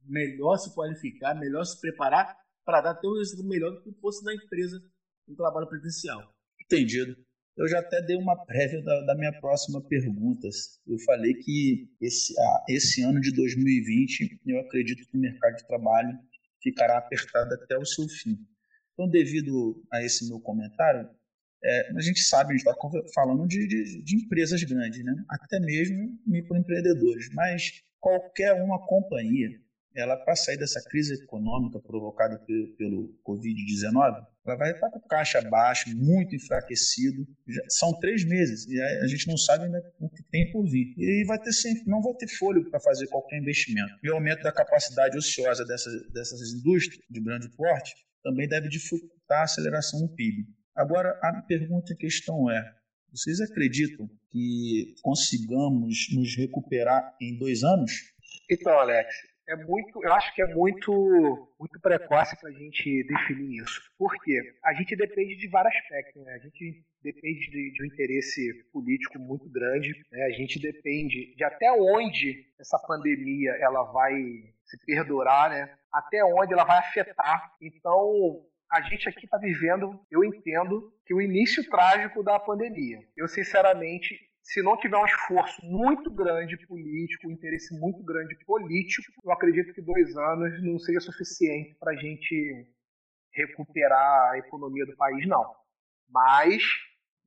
melhor 0.04 0.56
se 0.56 0.74
qualificar, 0.74 1.34
melhor 1.34 1.64
se 1.64 1.80
preparar 1.80 2.36
para 2.64 2.80
dar 2.80 2.90
até 2.92 3.06
um 3.06 3.16
resultado 3.16 3.48
melhor 3.48 3.70
do 3.72 3.82
que 3.82 3.92
fosse 4.00 4.24
na 4.24 4.34
empresa 4.34 4.82
um 5.28 5.34
trabalho 5.34 5.68
presencial. 5.68 6.34
Entendido. 6.60 7.16
Eu 7.56 7.68
já 7.68 7.80
até 7.80 8.00
dei 8.00 8.16
uma 8.16 8.36
prévia 8.46 8.82
da, 8.82 9.00
da 9.02 9.14
minha 9.14 9.38
próxima 9.40 9.82
pergunta. 9.82 10.48
Eu 10.86 10.98
falei 11.00 11.34
que 11.34 11.90
esse, 12.00 12.32
esse 12.68 13.02
ano 13.02 13.20
de 13.20 13.32
2020 13.32 14.40
eu 14.46 14.60
acredito 14.60 15.06
que 15.06 15.16
o 15.16 15.20
mercado 15.20 15.56
de 15.56 15.66
trabalho 15.66 16.18
ficará 16.62 16.98
apertado 16.98 17.54
até 17.54 17.76
o 17.76 17.84
seu 17.84 18.08
fim. 18.08 18.38
Então, 18.92 19.08
devido 19.08 19.82
a 19.92 20.02
esse 20.02 20.28
meu 20.28 20.40
comentário, 20.40 21.08
é, 21.62 21.92
a 21.94 22.00
gente 22.00 22.20
sabe, 22.20 22.54
a 22.54 22.56
gente 22.56 22.66
está 22.66 22.74
falando 23.14 23.46
de, 23.46 23.66
de, 23.66 24.02
de, 24.02 24.16
empresas 24.16 24.62
grandes, 24.62 25.04
né? 25.04 25.14
até 25.28 25.60
mesmo 25.60 26.18
microempreendedores, 26.26 27.28
mas 27.34 27.82
qualquer 27.98 28.54
uma 28.54 28.78
companhia, 28.86 29.50
ela 29.94 30.16
para 30.16 30.36
sair 30.36 30.56
dessa 30.56 30.82
crise 30.88 31.14
econômica 31.14 31.80
provocada 31.80 32.38
pelo, 32.38 32.76
pelo 32.76 33.20
Covid-19, 33.26 34.24
ela 34.46 34.56
vai 34.56 34.70
estar 34.72 34.90
com 34.90 35.00
caixa 35.00 35.40
baixa, 35.42 35.90
muito 35.94 36.34
enfraquecido. 36.34 37.26
Já, 37.46 37.62
são 37.68 37.98
três 37.98 38.24
meses 38.24 38.66
e 38.68 38.80
a, 38.80 39.04
a, 39.04 39.06
gente 39.06 39.26
não 39.26 39.36
sabe 39.36 39.64
ainda 39.64 39.82
o 39.98 40.08
que 40.08 40.22
tem 40.30 40.50
por 40.52 40.64
vir. 40.64 40.94
E 40.96 41.24
vai 41.26 41.38
ter 41.38 41.52
sempre, 41.52 41.84
não 41.86 42.00
vai 42.00 42.14
ter 42.14 42.28
fôlego 42.28 42.70
para 42.70 42.80
fazer 42.80 43.06
qualquer 43.08 43.38
investimento. 43.38 43.92
E 44.02 44.10
o 44.10 44.14
aumento 44.14 44.42
da 44.42 44.52
capacidade 44.52 45.16
ociosa 45.18 45.64
dessas, 45.64 45.92
dessas 46.12 46.40
indústrias 46.52 47.04
de 47.10 47.20
grande 47.20 47.48
porte 47.56 47.92
também 48.22 48.48
deve 48.48 48.68
dificultar 48.68 49.40
a 49.40 49.44
aceleração 49.44 50.00
do 50.00 50.14
PIB. 50.14 50.46
Agora, 50.74 51.18
a 51.22 51.42
pergunta 51.42 51.92
em 51.92 51.96
questão 51.96 52.50
é: 52.50 52.62
vocês 53.12 53.40
acreditam 53.40 54.08
que 54.30 54.94
consigamos 55.02 56.06
nos 56.14 56.36
recuperar 56.36 57.14
em 57.20 57.36
dois 57.36 57.62
anos? 57.64 57.92
Então, 58.50 58.72
Alex, 58.78 59.14
é 59.50 59.56
muito, 59.56 60.02
eu 60.04 60.12
acho 60.12 60.32
que 60.32 60.40
é 60.40 60.54
muito, 60.54 60.92
muito 61.58 61.80
precoce 61.80 62.38
para 62.40 62.50
a 62.50 62.52
gente 62.52 63.02
definir 63.02 63.62
isso. 63.62 63.82
Por 63.98 64.14
quê? 64.22 64.40
A 64.64 64.72
gente 64.72 64.94
depende 64.94 65.36
de 65.36 65.48
vários 65.48 65.74
aspectos. 65.74 66.24
Né? 66.24 66.34
A 66.34 66.38
gente 66.38 66.84
depende 67.02 67.50
de, 67.50 67.72
de, 67.72 67.82
um 67.82 67.86
interesse 67.86 68.64
político 68.72 69.18
muito 69.18 69.50
grande. 69.50 69.92
Né? 70.12 70.22
A 70.22 70.30
gente 70.30 70.60
depende 70.60 71.34
de 71.34 71.42
até 71.42 71.72
onde 71.72 72.46
essa 72.60 72.78
pandemia 72.78 73.50
ela 73.60 73.82
vai 73.92 74.14
se 74.64 74.78
perdurar, 74.86 75.50
né? 75.50 75.74
Até 75.92 76.24
onde 76.24 76.52
ela 76.52 76.64
vai 76.64 76.78
afetar. 76.78 77.52
Então, 77.60 78.46
a 78.70 78.80
gente 78.82 79.08
aqui 79.08 79.24
está 79.24 79.36
vivendo, 79.36 80.00
eu 80.12 80.22
entendo, 80.22 80.92
que 81.04 81.12
o 81.12 81.20
início 81.20 81.68
trágico 81.68 82.22
da 82.22 82.38
pandemia. 82.38 83.00
Eu, 83.16 83.26
sinceramente, 83.26 84.16
se 84.42 84.62
não 84.62 84.76
tiver 84.76 84.96
um 84.96 85.04
esforço 85.04 85.64
muito 85.64 86.10
grande 86.10 86.56
político, 86.66 87.28
um 87.28 87.32
interesse 87.32 87.78
muito 87.78 88.02
grande 88.02 88.34
político, 88.44 89.12
eu 89.24 89.32
acredito 89.32 89.72
que 89.72 89.82
dois 89.82 90.16
anos 90.16 90.62
não 90.62 90.78
seja 90.78 91.00
suficiente 91.00 91.76
para 91.78 91.92
a 91.92 91.96
gente 91.96 92.66
recuperar 93.32 94.32
a 94.32 94.38
economia 94.38 94.86
do 94.86 94.96
país, 94.96 95.26
não. 95.26 95.54
Mas 96.08 96.62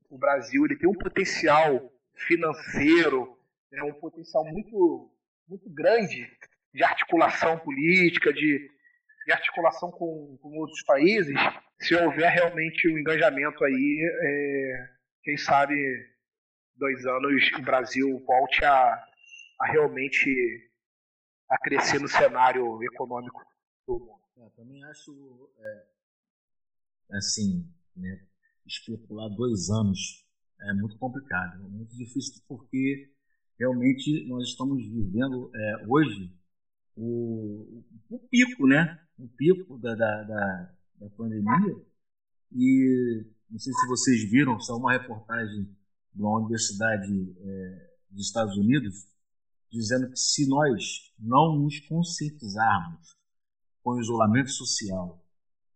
o 0.09 0.17
Brasil 0.17 0.65
ele 0.65 0.77
tem 0.77 0.89
um 0.89 0.97
potencial 0.97 1.91
financeiro, 2.15 3.37
né, 3.71 3.81
um 3.83 3.93
potencial 3.93 4.43
muito, 4.45 5.11
muito 5.47 5.69
grande 5.69 6.29
de 6.73 6.83
articulação 6.83 7.57
política, 7.59 8.33
de, 8.33 8.69
de 9.25 9.31
articulação 9.31 9.91
com, 9.91 10.37
com, 10.41 10.57
outros 10.57 10.83
países, 10.83 11.35
se 11.79 11.95
houver 11.95 12.29
realmente 12.31 12.87
um 12.89 12.97
engajamento 12.97 13.63
aí, 13.63 14.11
é, 14.21 14.89
quem 15.23 15.37
sabe 15.37 15.75
dois 16.75 17.05
anos 17.05 17.51
o 17.57 17.61
Brasil 17.61 18.23
volte 18.25 18.63
a, 18.65 19.05
a 19.61 19.65
realmente 19.71 20.71
a 21.49 21.57
crescer 21.59 21.99
no 21.99 22.07
cenário 22.07 22.81
econômico 22.83 23.41
do 23.87 23.99
mundo. 23.99 24.21
É, 24.37 24.49
também 24.55 24.83
acho 24.85 25.51
é, 25.59 25.85
assim, 27.17 27.67
né, 27.95 28.25
especular 28.65 29.29
dois 29.29 29.69
anos 29.69 30.25
é 30.61 30.73
muito 30.73 30.97
complicado, 30.97 31.63
é 31.63 31.67
muito 31.67 31.95
difícil 31.95 32.41
porque 32.47 33.11
realmente 33.59 34.25
nós 34.27 34.47
estamos 34.47 34.83
vivendo 34.83 35.51
é, 35.53 35.85
hoje 35.87 36.33
o, 36.95 37.83
o 38.09 38.19
pico, 38.29 38.67
né? 38.67 38.99
O 39.17 39.27
pico 39.27 39.77
da, 39.79 39.95
da, 39.95 40.23
da, 40.23 40.75
da 40.99 41.09
pandemia. 41.11 41.75
E 42.51 43.25
não 43.49 43.59
sei 43.59 43.73
se 43.73 43.87
vocês 43.87 44.29
viram, 44.29 44.59
só 44.59 44.75
uma 44.77 44.93
reportagem 44.93 45.75
de 46.13 46.21
uma 46.21 46.39
universidade 46.39 47.35
é, 47.39 47.93
dos 48.09 48.27
Estados 48.27 48.57
Unidos 48.57 49.07
dizendo 49.71 50.09
que 50.11 50.19
se 50.19 50.47
nós 50.47 51.11
não 51.17 51.57
nos 51.57 51.79
conscientizarmos 51.87 53.17
com 53.81 53.91
o 53.91 53.99
isolamento 53.99 54.51
social, 54.51 55.25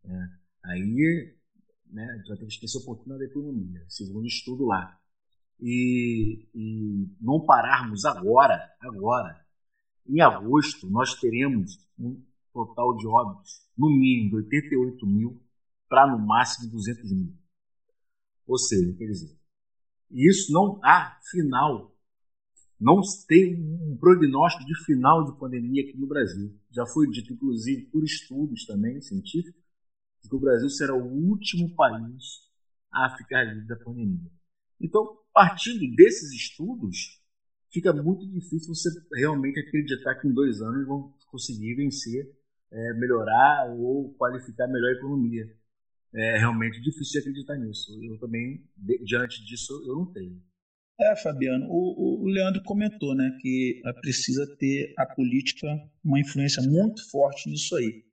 né, 0.03 0.39
aí 0.63 1.35
né, 1.87 2.15
gente 2.17 2.27
vai 2.27 2.37
ter 2.37 2.45
que 2.45 2.53
esquecer 2.53 2.77
um 2.79 2.85
pouquinho 2.85 3.17
da 3.17 3.25
economia, 3.25 3.83
segundo 3.89 4.27
estudo 4.27 4.65
lá. 4.65 4.99
E, 5.59 6.47
e 6.53 7.09
não 7.19 7.43
pararmos 7.43 8.05
agora, 8.05 8.71
agora, 8.79 9.43
em 10.07 10.21
agosto, 10.21 10.87
nós 10.89 11.15
teremos 11.19 11.79
um 11.97 12.23
total 12.53 12.95
de 12.95 13.07
óbitos, 13.07 13.67
no 13.75 13.89
mínimo, 13.89 14.29
de 14.29 14.35
88 14.35 15.07
mil 15.07 15.41
para 15.89 16.07
no 16.07 16.19
máximo 16.19 16.69
200 16.71 17.11
mil. 17.11 17.35
Ou 18.45 18.57
seja, 18.57 18.95
quer 18.95 19.05
dizer, 19.05 19.37
isso 20.09 20.51
não 20.51 20.79
há 20.83 21.17
final, 21.29 21.93
não 22.79 23.01
tem 23.27 23.55
um 23.55 23.97
prognóstico 23.97 24.65
de 24.65 24.75
final 24.85 25.25
de 25.25 25.37
pandemia 25.39 25.83
aqui 25.83 25.97
no 25.97 26.07
Brasil. 26.07 26.55
Já 26.71 26.85
foi 26.85 27.09
dito, 27.09 27.33
inclusive, 27.33 27.87
por 27.87 28.03
estudos 28.03 28.65
também 28.65 29.01
científicos, 29.01 29.61
que 30.27 30.35
o 30.35 30.39
Brasil 30.39 30.69
será 30.69 30.93
o 30.93 31.07
último 31.07 31.73
país 31.75 32.47
a 32.91 33.15
ficar 33.17 33.43
livre 33.43 33.67
da 33.67 33.75
pandemia. 33.77 34.29
Então, 34.79 35.17
partindo 35.33 35.95
desses 35.95 36.31
estudos, 36.31 37.21
fica 37.71 37.93
muito 37.93 38.27
difícil 38.27 38.73
você 38.73 38.89
realmente 39.13 39.59
acreditar 39.59 40.15
que 40.15 40.27
em 40.27 40.33
dois 40.33 40.61
anos 40.61 40.85
vão 40.85 41.13
conseguir 41.31 41.75
vencer, 41.75 42.31
é, 42.71 42.93
melhorar 42.93 43.69
ou 43.71 44.13
qualificar 44.15 44.67
melhor 44.67 44.89
a 44.89 44.97
economia. 44.97 45.55
É 46.15 46.37
realmente 46.37 46.81
difícil 46.81 47.13
de 47.13 47.19
acreditar 47.19 47.57
nisso. 47.57 47.91
Eu 48.03 48.17
também, 48.17 48.63
diante 49.03 49.43
disso, 49.45 49.73
eu 49.85 49.95
não 49.95 50.11
tenho. 50.11 50.41
É, 50.99 51.15
Fabiano, 51.15 51.67
o, 51.69 52.23
o 52.23 52.27
Leandro 52.27 52.63
comentou 52.63 53.13
né, 53.13 53.37
que 53.39 53.81
precisa 54.01 54.47
ter 54.57 54.93
a 54.97 55.05
política 55.05 55.67
uma 56.03 56.19
influência 56.19 56.61
muito 56.63 57.07
forte 57.11 57.49
nisso 57.49 57.75
aí. 57.75 58.03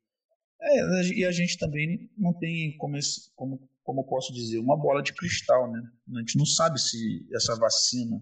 É, 0.61 1.09
e 1.09 1.25
a 1.25 1.33
gente 1.33 1.59
também 1.59 2.11
não 2.17 2.33
tem, 2.33 2.77
como, 2.77 2.99
como, 3.35 3.69
como 3.83 4.05
posso 4.05 4.33
dizer, 4.33 4.59
uma 4.59 4.77
bola 4.77 5.03
de 5.03 5.13
cristal. 5.15 5.71
Né? 5.71 5.81
A 6.17 6.19
gente 6.21 6.37
não 6.37 6.47
sabe 6.47 6.81
se 6.81 7.27
essa 7.33 7.55
vacina 7.57 8.21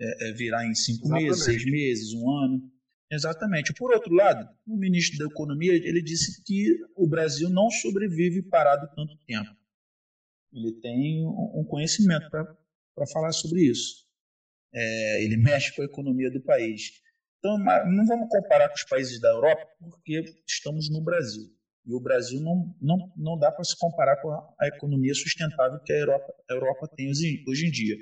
é, 0.00 0.30
é, 0.30 0.32
virar 0.32 0.66
em 0.66 0.74
cinco 0.74 1.06
Exatamente. 1.06 1.28
meses, 1.28 1.44
seis 1.44 1.64
meses, 1.64 2.12
um 2.14 2.30
ano. 2.30 2.71
Exatamente. 3.12 3.74
Por 3.74 3.92
outro 3.92 4.14
lado, 4.14 4.48
o 4.66 4.74
ministro 4.74 5.18
da 5.18 5.26
Economia 5.26 5.74
ele 5.74 6.02
disse 6.02 6.42
que 6.44 6.78
o 6.96 7.06
Brasil 7.06 7.50
não 7.50 7.70
sobrevive 7.70 8.42
parado 8.42 8.88
tanto 8.96 9.18
tempo. 9.26 9.50
Ele 10.50 10.72
tem 10.80 11.26
um 11.26 11.64
conhecimento 11.68 12.30
para 12.30 13.06
falar 13.12 13.32
sobre 13.32 13.60
isso. 13.70 14.06
é, 14.74 15.24
ele 15.24 15.36
mexe 15.36 15.74
com 15.76 15.82
a 15.82 15.84
economia 15.84 16.30
do 16.30 16.40
país. 16.40 17.02
Então, 17.38 17.58
não 17.58 18.06
vamos 18.06 18.28
comparar 18.30 18.68
com 18.68 18.74
os 18.74 18.84
países 18.84 19.20
da 19.20 19.28
Europa, 19.28 19.66
porque 19.78 20.24
estamos 20.46 20.88
no 20.88 21.02
Brasil. 21.02 21.44
E 21.84 21.92
o 21.92 22.00
Brasil 22.00 22.40
não, 22.40 22.74
não, 22.80 23.12
não 23.16 23.38
dá 23.38 23.50
para 23.50 23.64
se 23.64 23.76
comparar 23.76 24.16
com 24.22 24.30
a, 24.30 24.68
economia 24.68 25.12
sustentável 25.14 25.78
que 25.80 25.92
a 25.92 25.96
Europa, 25.96 26.32
a 26.48 26.54
Europa 26.54 26.88
tem 26.96 27.10
hoje, 27.10 27.44
hoje 27.46 27.66
em 27.66 27.70
dia. 27.70 27.96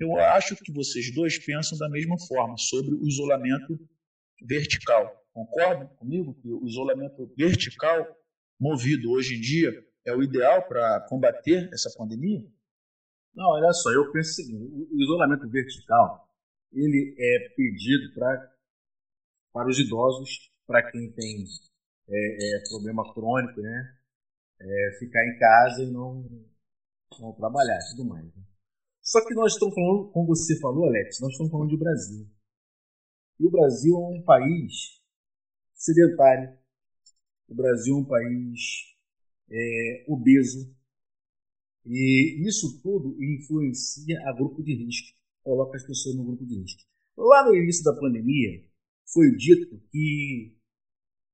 Eu 0.00 0.16
acho 0.16 0.56
que 0.56 0.72
vocês 0.72 1.14
dois 1.14 1.38
pensam 1.38 1.78
da 1.78 1.88
mesma 1.88 2.18
forma 2.26 2.56
sobre 2.56 2.94
o 2.94 3.06
isolamento 3.06 3.78
vertical. 4.42 5.24
Concordam 5.32 5.88
comigo 5.96 6.34
que 6.34 6.48
o 6.48 6.66
isolamento 6.66 7.32
vertical, 7.36 8.06
movido 8.58 9.10
hoje 9.10 9.36
em 9.36 9.40
dia, 9.40 9.70
é 10.04 10.14
o 10.14 10.22
ideal 10.22 10.66
para 10.66 11.06
combater 11.08 11.68
essa 11.72 11.90
pandemia? 11.96 12.44
Não, 13.34 13.48
olha 13.50 13.72
só, 13.72 13.90
eu 13.92 14.10
penso 14.12 14.30
o 14.30 14.34
seguinte: 14.34 14.88
o 14.92 15.02
isolamento 15.02 15.48
vertical 15.48 16.28
ele 16.72 17.14
é 17.18 17.48
pedido 17.54 18.14
para 18.14 18.50
para 19.52 19.68
os 19.68 19.78
idosos, 19.80 20.48
para 20.64 20.90
quem 20.92 21.10
tem 21.10 21.44
é, 22.08 22.56
é, 22.56 22.62
problema 22.68 23.02
crônico, 23.12 23.60
né? 23.60 23.96
É, 24.60 24.98
ficar 24.98 25.24
em 25.26 25.38
casa 25.38 25.82
e 25.82 25.90
não, 25.90 26.22
não 27.18 27.32
trabalhar 27.32 27.78
tudo 27.90 28.08
mais. 28.08 28.24
Né? 28.24 28.42
Só 29.02 29.26
que 29.26 29.34
nós 29.34 29.54
estamos 29.54 29.74
falando, 29.74 30.10
como 30.12 30.28
você 30.28 30.56
falou, 30.60 30.86
Alex, 30.86 31.18
nós 31.20 31.32
estamos 31.32 31.50
falando 31.50 31.70
de 31.70 31.78
Brasil. 31.78 32.28
E 33.40 33.46
o 33.46 33.50
Brasil 33.50 33.94
é 33.94 34.18
um 34.18 34.22
país 34.22 35.00
sedentário. 35.72 36.58
O 37.48 37.54
Brasil 37.54 37.96
é 37.96 37.98
um 37.98 38.04
país 38.04 38.60
é, 39.50 40.04
obeso. 40.06 40.76
E 41.86 42.46
isso 42.46 42.82
tudo 42.82 43.16
influencia 43.22 44.20
a 44.28 44.32
grupo 44.34 44.62
de 44.62 44.74
risco, 44.74 45.16
coloca 45.42 45.78
as 45.78 45.86
pessoas 45.86 46.14
no 46.16 46.24
grupo 46.24 46.44
de 46.44 46.60
risco. 46.60 46.82
Lá 47.16 47.46
no 47.46 47.56
início 47.56 47.82
da 47.82 47.98
pandemia, 47.98 48.62
foi 49.06 49.34
dito 49.34 49.80
que 49.90 50.54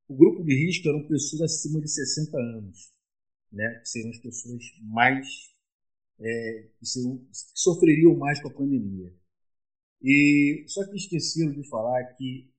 o 0.07 0.17
grupo 0.17 0.45
de 0.45 0.55
risco 0.55 0.89
eram 0.89 1.09
pessoas 1.09 1.43
acima 1.43 1.81
de 1.81 1.91
60 1.91 2.39
anos, 2.39 2.93
né? 3.51 3.81
que 3.81 3.89
seriam 3.89 4.11
as 4.11 4.19
pessoas 4.19 4.63
mais 4.81 5.27
é, 6.21 6.71
que, 6.79 6.87
seriam, 6.87 7.19
que 7.19 7.29
sofreriam 7.33 8.17
mais 8.17 8.41
com 8.41 8.49
a 8.49 8.55
pandemia. 8.55 9.13
E 10.03 10.65
só 10.69 10.85
que 10.89 10.97
esqueceram 10.97 11.53
de 11.53 11.69
falar 11.69 12.05
que, 12.17 12.51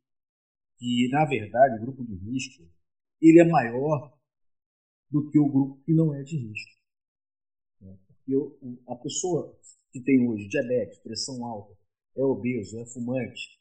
que 0.77 1.10
na 1.12 1.25
verdade 1.25 1.77
o 1.77 1.86
grupo 1.86 2.06
de 2.06 2.15
risco 2.15 2.63
ele 3.22 3.39
é 3.39 3.46
maior 3.46 4.17
do 5.10 5.29
que 5.29 5.39
o 5.39 5.50
grupo 5.50 5.82
que 5.84 5.94
não 5.94 6.13
é 6.13 6.24
de 6.24 6.38
risco. 6.38 6.82
Né? 7.82 7.98
Porque 8.08 8.34
a 8.88 8.96
pessoa 8.96 9.58
que 9.91 10.01
tem 10.01 10.27
hoje 10.27 10.48
diabetes, 10.48 11.00
pressão 11.00 11.46
alta, 11.46 11.77
é 12.15 12.24
obeso, 12.24 12.79
é 12.79 12.86
fumante, 12.86 13.60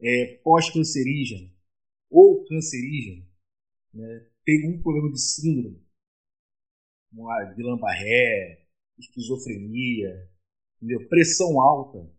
é 0.00 0.36
pós-cancerígeno 0.44 1.50
ou 2.10 2.44
cancerígeno, 2.44 3.26
né, 3.94 4.28
tem 4.44 4.68
um 4.68 4.82
problema 4.82 5.10
de 5.10 5.20
síndrome, 5.20 5.82
como 7.10 7.30
a 7.30 7.54
esquizofrenia, 8.98 10.30
entendeu? 10.76 11.08
pressão 11.08 11.60
alta, 11.60 12.10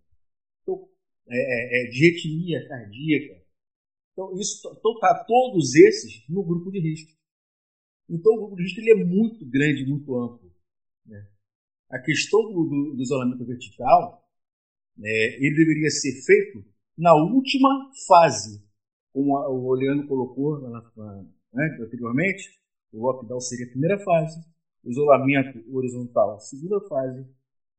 é, 1.28 1.38
é, 1.38 1.88
é 1.88 1.90
de 1.90 2.06
etnia 2.06 2.68
cardíaca. 2.68 3.44
Então, 4.12 4.34
isso 4.40 4.60
então, 4.78 5.00
tá 5.00 5.24
todos 5.26 5.74
esses 5.76 6.28
no 6.30 6.44
grupo 6.44 6.72
de 6.72 6.80
risco. 6.80 7.12
Então, 8.10 8.34
o 8.34 8.38
grupo 8.38 8.56
de 8.56 8.64
risco 8.64 8.80
ele 8.80 8.92
é 8.92 9.06
muito 9.06 9.46
grande, 9.46 9.86
muito 9.86 10.16
amplo. 10.16 10.52
Né? 11.06 11.28
A 11.90 12.00
questão 12.00 12.42
do, 12.44 12.64
do, 12.64 12.96
do 12.96 13.02
isolamento 13.02 13.46
vertical, 13.46 14.24
né, 14.96 15.10
ele 15.10 15.56
deveria 15.56 15.90
ser 15.90 16.22
feito 16.24 16.64
na 16.98 17.16
última 17.16 17.92
fase, 18.08 18.64
como 19.12 19.34
o 19.34 19.74
Leandro 19.74 20.08
colocou 20.08 20.60
na, 20.62 20.92
na, 20.96 21.26
né, 21.54 21.78
anteriormente, 21.82 22.60
o 22.92 23.00
lockdown 23.00 23.40
seria 23.40 23.66
a 23.66 23.70
primeira 23.70 24.00
fase, 24.00 24.40
o 24.84 24.92
isolamento 24.92 25.64
horizontal 25.76 26.36
a 26.36 26.40
segunda 26.40 26.80
fase, 26.88 27.26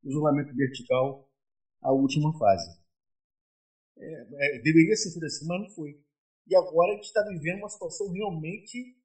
o 0.03 0.09
isolamento 0.09 0.53
vertical 0.53 1.29
a 1.81 1.93
última 1.93 2.37
fase. 2.37 2.84
É, 3.97 4.57
é, 4.57 4.59
deveria 4.59 4.95
ser 4.95 5.11
feito 5.11 5.25
assim, 5.25 5.47
mas 5.47 5.61
não 5.61 5.69
foi. 5.69 5.99
E 6.47 6.55
agora 6.55 6.91
a 6.91 6.95
gente 6.95 7.05
está 7.05 7.23
vivendo 7.23 7.59
uma 7.59 7.69
situação 7.69 8.11
realmente 8.11 8.97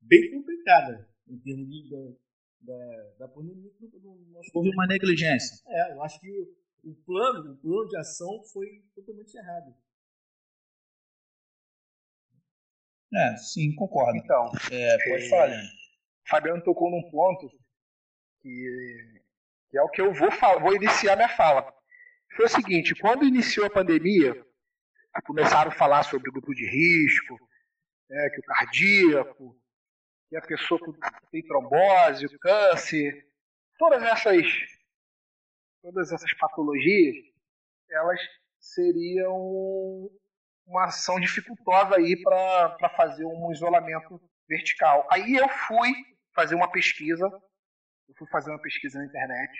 bem 0.00 0.30
complicada 0.30 1.08
em 1.26 1.38
termos 1.38 1.68
de, 1.68 1.90
da, 1.90 2.74
da, 2.74 3.10
da 3.20 3.28
pandemia. 3.28 3.70
Houve 4.54 4.70
uma 4.70 4.86
negligência. 4.86 5.62
É, 5.66 5.92
eu 5.92 6.02
acho 6.02 6.20
que 6.20 6.30
o 6.84 6.94
plano, 7.04 7.52
o 7.52 7.56
plano 7.56 7.88
de 7.88 7.96
ação 7.96 8.42
foi 8.52 8.84
totalmente 8.94 9.34
errado. 9.36 9.74
É, 13.12 13.36
sim, 13.36 13.74
concordo. 13.74 14.16
Então, 14.18 14.52
é, 14.70 15.08
pode 15.08 15.24
é, 15.24 15.28
falar. 15.28 15.62
Fabiano 16.28 16.62
tocou 16.62 16.90
num 16.90 17.10
ponto 17.10 17.50
que, 18.40 19.22
que 19.68 19.78
é 19.78 19.82
o 19.82 19.88
que 19.88 20.00
eu 20.00 20.14
vou, 20.14 20.30
vou 20.60 20.74
iniciar 20.76 21.16
minha 21.16 21.28
fala. 21.28 21.74
Foi 22.34 22.44
o 22.44 22.48
seguinte, 22.48 22.94
quando 22.94 23.24
iniciou 23.24 23.66
a 23.66 23.70
pandemia, 23.70 24.34
começaram 25.24 25.70
a 25.70 25.74
falar 25.74 26.04
sobre 26.04 26.28
o 26.28 26.32
grupo 26.32 26.54
de 26.54 26.64
risco, 26.64 27.36
né, 28.08 28.30
que 28.30 28.40
o 28.40 28.44
cardíaco, 28.44 29.56
que 30.28 30.36
a 30.36 30.42
pessoa 30.42 30.80
tem 31.30 31.42
trombose, 31.42 32.26
o 32.26 32.38
câncer, 32.38 33.26
todas 33.78 34.02
essas 34.02 34.46
todas 35.82 36.12
essas 36.12 36.32
patologias, 36.34 37.16
elas 37.90 38.20
seriam 38.58 40.10
uma 40.66 40.84
ação 40.84 41.18
dificultosa 41.18 41.96
aí 41.96 42.22
para 42.22 42.88
fazer 42.96 43.24
um 43.24 43.50
isolamento 43.50 44.20
vertical. 44.46 45.06
Aí 45.10 45.34
eu 45.34 45.48
fui 45.48 45.90
fazer 46.34 46.54
uma 46.54 46.70
pesquisa, 46.70 47.24
eu 47.26 48.14
fui 48.16 48.28
fazer 48.28 48.50
uma 48.50 48.60
pesquisa 48.60 48.98
na 48.98 49.06
internet, 49.06 49.52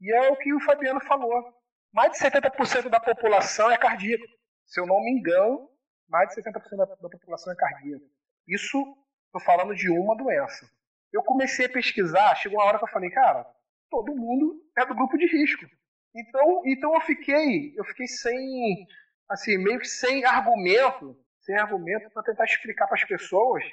e 0.00 0.12
é 0.12 0.30
o 0.30 0.36
que 0.36 0.52
o 0.52 0.60
Fabiano 0.60 1.00
falou. 1.00 1.61
Mais 1.92 2.12
de 2.12 2.18
70% 2.18 2.88
da 2.88 3.00
população 3.00 3.70
é 3.70 3.76
cardíaco. 3.76 4.24
Se 4.66 4.80
eu 4.80 4.86
não 4.86 5.00
me 5.00 5.10
engano, 5.10 5.68
mais 6.08 6.28
de 6.30 6.42
70% 6.42 6.76
da, 6.76 6.84
da 6.84 7.08
população 7.08 7.52
é 7.52 7.56
cardíaca. 7.56 8.04
Isso, 8.48 8.78
estou 9.26 9.40
falando 9.44 9.74
de 9.74 9.90
uma 9.90 10.16
doença. 10.16 10.68
Eu 11.12 11.22
comecei 11.22 11.66
a 11.66 11.68
pesquisar, 11.68 12.34
chegou 12.36 12.58
uma 12.58 12.66
hora 12.66 12.78
que 12.78 12.84
eu 12.84 12.88
falei, 12.88 13.10
cara, 13.10 13.46
todo 13.90 14.16
mundo 14.16 14.62
é 14.78 14.86
do 14.86 14.94
grupo 14.94 15.18
de 15.18 15.26
risco. 15.26 15.66
Então, 16.14 16.62
então 16.64 16.94
eu 16.94 17.00
fiquei, 17.02 17.74
eu 17.76 17.84
fiquei 17.84 18.06
sem, 18.06 18.86
assim, 19.28 19.58
meio 19.58 19.78
que 19.78 19.88
sem 19.88 20.24
argumento, 20.24 21.16
sem 21.40 21.56
argumento 21.56 22.10
para 22.10 22.22
tentar 22.22 22.44
explicar 22.44 22.86
para 22.86 22.96
as 22.96 23.04
pessoas 23.04 23.64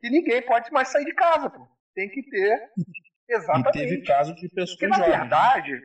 que 0.00 0.10
ninguém 0.10 0.42
pode 0.42 0.70
mais 0.72 0.88
sair 0.88 1.04
de 1.04 1.14
casa, 1.14 1.48
pô. 1.48 1.66
Tem 1.94 2.08
que 2.08 2.22
ter 2.28 2.70
exatamente. 3.28 3.76
E 3.78 3.88
teve 3.88 4.02
caso 4.04 4.34
de 4.34 4.48
pessoas 4.48 4.78
Porque, 4.78 4.88
na 4.88 4.96
jovens. 4.96 5.18
verdade, 5.18 5.80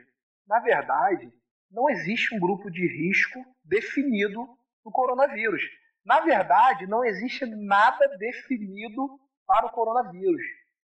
na 0.47 0.59
verdade, 0.59 1.31
não 1.71 1.89
existe 1.89 2.33
um 2.35 2.39
grupo 2.39 2.69
de 2.69 2.87
risco 2.87 3.43
definido 3.63 4.47
do 4.83 4.91
coronavírus. 4.91 5.61
Na 6.05 6.21
verdade, 6.21 6.87
não 6.87 7.03
existe 7.03 7.45
nada 7.45 8.07
definido 8.17 9.19
para 9.45 9.65
o 9.65 9.71
coronavírus. 9.71 10.41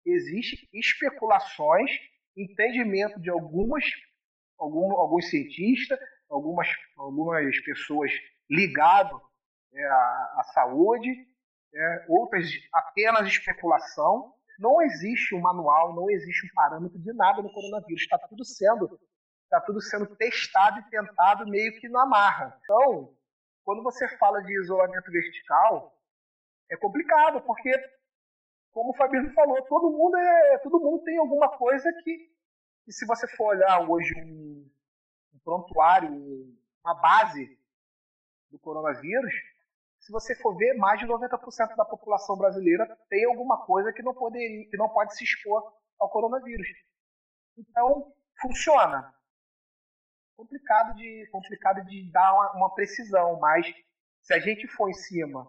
Existem 0.05 0.69
especulações 0.73 1.91
entendimento 2.37 3.21
de 3.21 3.31
algumas, 3.31 3.85
algum, 4.59 4.93
alguns 4.93 5.31
cientistas, 5.31 5.99
algumas, 6.29 6.69
algumas 6.97 7.61
pessoas 7.61 8.11
ligadas 8.51 9.17
é, 9.73 9.85
à, 9.87 10.35
à, 10.39 10.45
saúde, 10.53 11.11
é, 11.75 12.07
outras 12.09 12.49
apenas 12.73 13.29
especulação. 13.29 14.33
Não 14.59 14.83
existe 14.83 15.35
um 15.35 15.41
manual, 15.41 15.95
não 15.95 16.11
existe 16.11 16.47
um 16.47 16.55
parâmetro 16.55 16.99
de 16.99 17.13
nada 17.13 17.43
no 17.43 17.53
coronavírus. 17.53 18.03
Está 18.03 18.19
tudo 18.19 18.45
sendo 18.45 18.99
está 19.55 19.61
tudo 19.61 19.81
sendo 19.81 20.07
testado 20.17 20.81
e 20.81 20.91
tentado 20.91 21.47
meio 21.47 21.79
que 21.81 21.89
na 21.89 22.05
marra. 22.05 22.59
Então, 22.63 23.15
quando 23.65 23.83
você 23.83 24.09
fala 24.19 24.43
de 24.43 24.53
isolamento 24.61 25.11
vertical, 25.11 25.97
é 26.71 26.77
complicado, 26.77 27.41
porque 27.43 27.73
como 28.73 28.91
o 28.91 28.97
Fabiano 28.97 29.33
falou, 29.33 29.63
todo 29.67 29.91
mundo 29.91 30.17
é, 30.17 30.59
todo 30.59 30.81
mundo 30.81 31.05
tem 31.05 31.17
alguma 31.19 31.57
coisa 31.57 31.89
que, 32.03 32.29
que 32.85 32.93
se 32.93 33.07
você 33.07 33.29
for 33.37 33.55
olhar 33.55 33.89
hoje 33.89 34.13
um, 34.17 34.69
um 35.35 35.39
prontuário, 35.45 36.11
uma 36.85 36.95
base 36.95 37.57
do 38.51 38.59
coronavírus, 38.59 39.33
se 40.01 40.13
você 40.13 40.35
for 40.35 40.57
ver, 40.57 40.75
mais 40.75 40.99
de 40.99 41.07
90% 41.07 41.77
da 41.77 41.85
população 41.85 42.37
brasileira 42.37 42.99
tem 43.09 43.25
alguma 43.25 43.65
coisa 43.65 43.93
que 43.93 44.03
não, 44.03 44.13
poderia, 44.13 44.69
que 44.69 44.77
não 44.77 44.89
pode 44.89 45.17
se 45.17 45.25
expor 45.25 45.73
ao 45.99 46.11
coronavírus. 46.11 46.67
Então, 47.57 48.13
funciona. 48.41 49.15
Complicado 50.37 50.95
de, 50.97 51.29
complicado 51.31 51.85
de 51.85 52.11
dar 52.11 52.35
uma, 52.35 52.53
uma 52.53 52.75
precisão, 52.75 53.39
mas 53.39 53.67
se 54.23 54.35
a 54.35 54.39
gente 54.39 54.67
for 54.69 54.89
em 54.91 54.95
cima, 54.95 55.47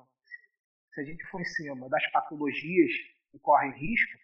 se 0.93 1.01
a 1.01 1.03
gente 1.03 1.25
for 1.27 1.41
em 1.41 1.45
cima 1.45 1.89
das 1.89 2.05
patologias 2.11 2.91
que 3.31 3.39
correm 3.39 3.71
risco, 3.71 4.17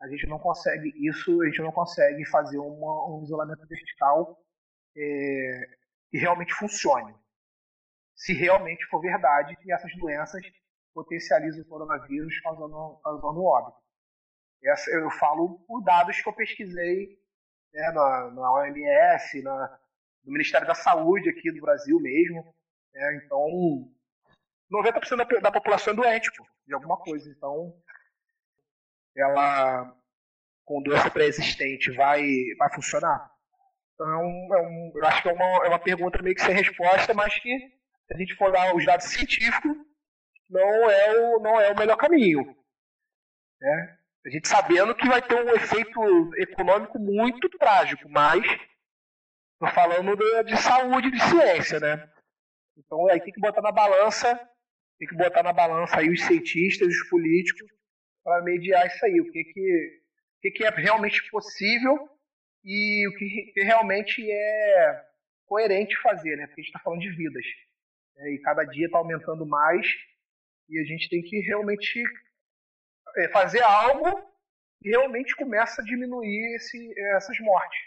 a 0.00 0.08
gente 0.08 0.26
não 0.26 0.38
consegue 0.38 0.92
isso, 0.96 1.40
a 1.42 1.46
gente 1.46 1.62
não 1.62 1.72
consegue 1.72 2.24
fazer 2.26 2.58
uma, 2.58 3.16
um 3.16 3.22
isolamento 3.22 3.66
vertical 3.66 4.38
é, 4.96 5.76
que 6.10 6.18
realmente 6.18 6.52
funcione. 6.54 7.14
Se 8.14 8.32
realmente 8.32 8.84
for 8.86 9.00
verdade 9.00 9.56
que 9.56 9.72
essas 9.72 9.94
doenças 9.96 10.42
potencializam 10.94 11.62
o 11.62 11.68
coronavírus 11.68 12.40
causando, 12.40 12.98
causando 13.02 13.44
óbito. 13.44 13.78
Essa, 14.64 14.90
eu 14.90 15.10
falo 15.10 15.60
por 15.66 15.82
dados 15.82 16.20
que 16.20 16.28
eu 16.28 16.32
pesquisei 16.32 17.18
né, 17.72 17.90
na, 17.92 18.30
na 18.30 18.52
OMS, 18.52 19.42
na, 19.42 19.78
no 20.24 20.32
Ministério 20.32 20.66
da 20.66 20.74
Saúde 20.74 21.30
aqui 21.30 21.52
do 21.52 21.60
Brasil 21.60 21.98
mesmo. 22.00 22.54
Né, 22.92 23.22
então, 23.24 23.46
90% 24.72 25.16
da, 25.16 25.40
da 25.40 25.52
população 25.52 25.92
é 25.92 25.96
doente 25.96 26.30
pô, 26.36 26.46
de 26.66 26.74
alguma 26.74 26.96
coisa. 26.98 27.30
Então, 27.30 27.74
ela, 29.16 29.94
com 30.64 30.82
doença 30.82 31.10
pré-existente, 31.10 31.90
vai, 31.92 32.22
vai 32.58 32.74
funcionar? 32.74 33.30
Então, 33.94 34.08
é 34.08 34.60
um, 34.60 34.92
eu 34.94 35.06
acho 35.06 35.22
que 35.22 35.28
é 35.28 35.32
uma, 35.32 35.66
é 35.66 35.68
uma 35.68 35.78
pergunta 35.78 36.22
meio 36.22 36.34
que 36.34 36.42
sem 36.42 36.54
resposta, 36.54 37.14
mas 37.14 37.38
que, 37.38 37.58
se 37.58 38.14
a 38.14 38.16
gente 38.16 38.34
for 38.34 38.52
dar 38.52 38.74
os 38.74 38.84
dados 38.84 39.06
científicos, 39.06 39.74
não 40.48 40.90
é 40.90 41.18
o, 41.18 41.40
não 41.40 41.60
é 41.60 41.72
o 41.72 41.78
melhor 41.78 41.96
caminho. 41.96 42.54
Né? 43.60 43.95
A 44.26 44.28
gente 44.28 44.48
sabendo 44.48 44.92
que 44.92 45.06
vai 45.06 45.22
ter 45.22 45.36
um 45.36 45.54
efeito 45.54 46.34
econômico 46.36 46.98
muito 46.98 47.48
trágico, 47.50 48.08
mas 48.08 48.44
estou 49.52 49.70
falando 49.72 50.16
de, 50.16 50.42
de 50.50 50.56
saúde 50.56 51.06
e 51.06 51.10
de 51.12 51.22
ciência, 51.22 51.78
né? 51.78 52.10
Então 52.76 53.08
aí 53.08 53.20
tem 53.20 53.32
que 53.32 53.40
botar 53.40 53.62
na 53.62 53.70
balança, 53.70 54.34
tem 54.98 55.06
que 55.06 55.14
botar 55.14 55.44
na 55.44 55.52
balança 55.52 56.00
aí 56.00 56.10
os 56.10 56.20
cientistas, 56.24 56.88
os 56.88 57.08
políticos, 57.08 57.70
para 58.24 58.42
mediar 58.42 58.84
isso 58.88 59.06
aí, 59.06 59.20
o 59.20 59.30
que 59.30 59.44
que, 59.44 60.00
o 60.38 60.40
que, 60.40 60.50
que 60.50 60.64
é 60.64 60.70
realmente 60.70 61.22
possível 61.30 61.96
e 62.64 63.06
o 63.06 63.16
que, 63.16 63.52
que 63.54 63.62
realmente 63.62 64.28
é 64.28 65.04
coerente 65.46 65.96
fazer, 66.02 66.34
né? 66.34 66.48
Porque 66.48 66.62
a 66.62 66.64
gente 66.64 66.72
está 66.72 66.80
falando 66.80 67.00
de 67.00 67.10
vidas. 67.10 67.44
Né? 68.16 68.32
E 68.32 68.38
cada 68.40 68.64
dia 68.64 68.86
está 68.86 68.98
aumentando 68.98 69.46
mais 69.46 69.86
e 70.68 70.80
a 70.80 70.84
gente 70.84 71.08
tem 71.08 71.22
que 71.22 71.38
realmente 71.42 72.02
fazer 73.32 73.62
algo 73.62 74.22
que 74.80 74.90
realmente 74.90 75.34
começa 75.36 75.80
a 75.80 75.84
diminuir 75.84 76.54
esse, 76.56 76.94
essas 77.16 77.38
mortes. 77.40 77.78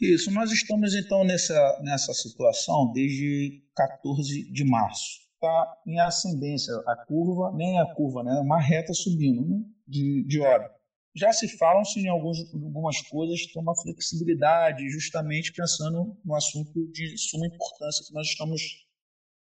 Isso, 0.00 0.30
nós 0.32 0.50
estamos 0.50 0.94
então 0.94 1.24
nessa, 1.24 1.80
nessa 1.82 2.12
situação 2.12 2.92
desde 2.92 3.62
14 3.76 4.50
de 4.50 4.64
março. 4.64 5.22
Está 5.34 5.82
em 5.86 6.00
ascendência 6.00 6.74
a 6.86 6.96
curva, 7.06 7.52
nem 7.54 7.78
a 7.78 7.94
curva, 7.94 8.22
né? 8.22 8.32
uma 8.40 8.60
reta 8.60 8.92
subindo 8.92 9.46
né? 9.46 9.64
de, 9.86 10.24
de 10.26 10.40
hora. 10.40 10.72
Já 11.14 11.32
se 11.32 11.46
falam 11.58 11.84
se 11.84 12.00
em 12.00 12.08
alguns, 12.08 12.38
algumas 12.52 13.00
coisas 13.02 13.46
tem 13.52 13.62
uma 13.62 13.76
flexibilidade, 13.76 14.88
justamente 14.88 15.52
pensando 15.52 16.16
no 16.24 16.34
assunto 16.34 16.90
de 16.90 17.16
suma 17.16 17.46
importância 17.46 18.04
que 18.04 18.12
nós 18.12 18.26
estamos 18.26 18.88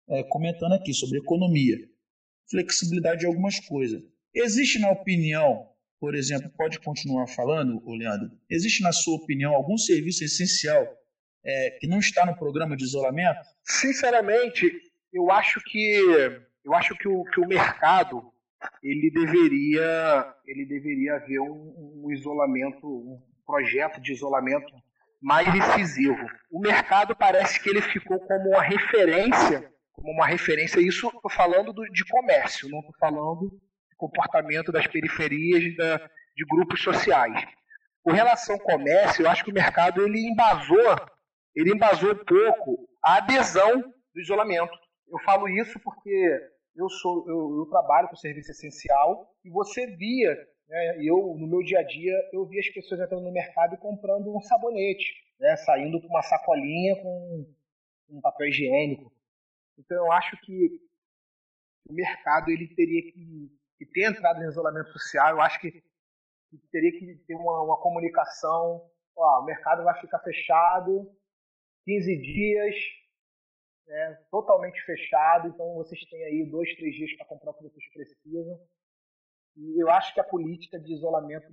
é, 0.10 0.24
comentando 0.26 0.74
aqui, 0.74 0.94
sobre 0.94 1.18
economia 1.18 1.78
flexibilidade 2.50 3.22
de 3.22 3.26
algumas 3.26 3.60
coisas. 3.60 4.02
Existe, 4.34 4.80
na 4.80 4.92
opinião, 4.92 5.70
por 6.00 6.14
exemplo, 6.14 6.50
pode 6.56 6.80
continuar 6.80 7.28
falando, 7.28 7.82
Leandro, 7.88 8.32
existe, 8.50 8.84
na 8.84 8.92
sua 8.92 9.16
opinião, 9.16 9.54
algum 9.54 9.78
serviço 9.78 10.24
essencial 10.24 10.86
é, 11.44 11.78
que 11.80 11.88
não 11.88 12.00
está 12.00 12.26
no 12.26 12.36
programa 12.36 12.76
de 12.76 12.84
isolamento? 12.84 13.40
Sinceramente, 13.64 14.72
eu 15.14 15.32
acho 15.32 15.62
que 15.62 16.00
eu 16.64 16.74
acho 16.74 16.96
que 16.96 17.08
o, 17.08 17.24
que 17.26 17.40
o 17.40 17.48
mercado 17.48 18.32
ele 18.84 19.12
deveria 19.12 20.34
ele 20.46 20.66
deveria 20.66 21.16
haver 21.16 21.40
um, 21.40 22.04
um 22.04 22.12
isolamento, 22.12 22.88
um 22.88 23.22
projeto 23.46 24.02
de 24.02 24.12
isolamento 24.12 24.74
mais 25.22 25.48
decisivo. 25.52 26.26
O 26.52 26.60
mercado 26.60 27.16
parece 27.16 27.62
que 27.62 27.70
ele 27.70 27.82
ficou 27.82 28.20
como 28.20 28.50
uma 28.50 28.62
referência 28.62 29.72
como 29.96 30.12
uma 30.12 30.28
referência. 30.28 30.80
Isso 30.80 31.08
estou 31.08 31.32
falando 31.32 31.74
do, 31.74 31.84
de 31.92 32.06
comércio, 32.06 32.70
não 32.70 32.80
estou 32.80 32.96
falando 33.00 33.50
de 33.50 33.96
comportamento 33.98 34.72
das 34.72 34.88
periferias 34.88 35.76
da, 35.76 35.98
de 35.98 36.46
grupos 36.50 36.82
sociais. 36.82 37.46
Com 38.04 38.12
relação 38.12 38.56
ao 38.56 38.62
comércio, 38.62 39.24
eu 39.24 39.30
acho 39.30 39.44
que 39.44 39.52
o 39.52 39.54
mercado 39.54 40.06
ele 40.06 40.20
embasou, 40.28 40.96
ele 41.56 41.74
embasou 41.74 42.12
um 42.12 42.26
pouco 42.26 42.88
a 43.04 43.18
adesão 43.18 43.82
do 44.14 44.22
isolamento. 44.22 44.78
Eu 45.08 45.20
falo 45.20 45.48
isso 45.48 45.80
porque 45.80 46.40
eu 46.76 46.90
sou 46.90 47.26
eu, 47.28 47.60
eu 47.60 47.66
trabalho 47.70 48.10
com 48.10 48.16
serviço 48.16 48.52
essencial 48.52 49.34
e 49.44 49.50
você 49.50 49.88
via, 49.88 50.36
né, 50.68 50.98
eu 51.02 51.36
no 51.38 51.48
meu 51.48 51.64
dia 51.64 51.80
a 51.80 51.84
dia 51.84 52.14
eu 52.34 52.46
via 52.46 52.60
as 52.60 52.70
pessoas 52.70 53.00
entrando 53.00 53.24
no 53.24 53.32
mercado 53.32 53.76
e 53.76 53.78
comprando 53.78 54.36
um 54.36 54.42
sabonete, 54.42 55.14
né, 55.40 55.56
saindo 55.58 56.02
com 56.02 56.08
uma 56.08 56.22
sacolinha 56.22 56.96
com 57.02 57.46
um 58.10 58.22
papel 58.22 58.48
higiênico. 58.48 59.12
Então 59.78 59.98
eu 59.98 60.12
acho 60.12 60.38
que 60.42 60.80
o 61.88 61.94
mercado 61.94 62.50
ele 62.50 62.68
teria 62.76 63.02
que, 63.12 63.52
que 63.78 63.86
ter 63.88 64.10
entrado 64.10 64.42
em 64.42 64.48
isolamento 64.48 64.92
social. 64.92 65.32
Eu 65.32 65.42
acho 65.42 65.60
que, 65.60 65.72
que 65.72 66.58
teria 66.72 66.92
que 66.92 67.16
ter 67.28 67.36
uma, 67.36 67.62
uma 67.62 67.82
comunicação. 67.82 68.90
Ó, 69.16 69.42
o 69.42 69.46
mercado 69.46 69.84
vai 69.84 70.00
ficar 70.00 70.20
fechado 70.20 71.10
15 71.86 72.18
dias, 72.18 72.76
né, 73.88 74.26
totalmente 74.32 74.82
fechado. 74.86 75.48
Então 75.50 75.76
vocês 75.76 76.04
têm 76.06 76.24
aí 76.26 76.50
dois, 76.50 76.74
três 76.76 76.96
dias 76.96 77.16
para 77.18 77.28
comprar 77.28 77.52
o 77.52 77.54
que 77.54 77.64
vocês 77.64 77.94
precisam. 77.94 78.60
E 79.58 79.82
eu 79.82 79.90
acho 79.90 80.14
que 80.14 80.20
a 80.20 80.24
política 80.24 80.80
de 80.80 80.94
isolamento 80.94 81.48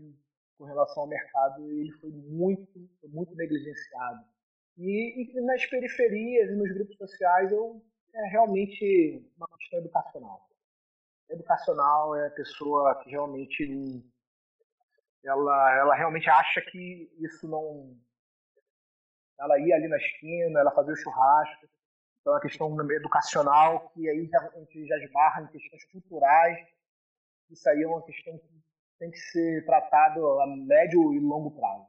com 0.58 0.64
relação 0.64 1.02
ao 1.02 1.08
mercado 1.08 1.70
ele 1.70 1.92
foi 1.92 2.10
muito, 2.10 2.88
muito 3.04 3.34
negligenciado. 3.34 4.24
E, 4.78 5.36
e 5.36 5.40
nas 5.42 5.66
periferias 5.66 6.50
e 6.50 6.54
nos 6.54 6.72
grupos 6.72 6.96
sociais 6.96 7.52
eu 7.52 7.84
é 8.14 8.28
realmente 8.28 9.24
uma 9.36 9.48
questão 9.58 9.78
educacional. 9.78 10.48
Educacional 11.30 12.16
é 12.16 12.26
a 12.26 12.30
pessoa 12.30 12.94
que 13.02 13.10
realmente 13.10 14.04
ela, 15.24 15.78
ela 15.78 15.94
realmente 15.94 16.28
acha 16.28 16.60
que 16.60 17.10
isso 17.18 17.48
não. 17.48 17.96
Ela 19.38 19.58
ia 19.58 19.76
ali 19.76 19.88
na 19.88 19.96
esquina, 19.96 20.60
ela 20.60 20.70
fazia 20.72 20.92
o 20.92 20.96
churrasco. 20.96 21.66
Então, 22.20 22.32
é 22.32 22.36
uma 22.36 22.42
questão 22.42 22.90
educacional 22.92 23.88
que 23.90 24.08
aí 24.08 24.26
já, 24.26 24.38
a 24.38 24.58
gente 24.58 24.86
já 24.86 24.96
esbarra 24.98 25.42
em 25.42 25.46
questões 25.48 25.84
culturais. 25.86 26.58
Isso 27.50 27.68
aí 27.68 27.82
é 27.82 27.86
uma 27.86 28.02
questão 28.04 28.38
que 28.38 28.62
tem 28.98 29.10
que 29.10 29.18
ser 29.18 29.64
tratado 29.64 30.40
a 30.40 30.46
médio 30.46 31.12
e 31.12 31.18
longo 31.18 31.50
prazo. 31.50 31.86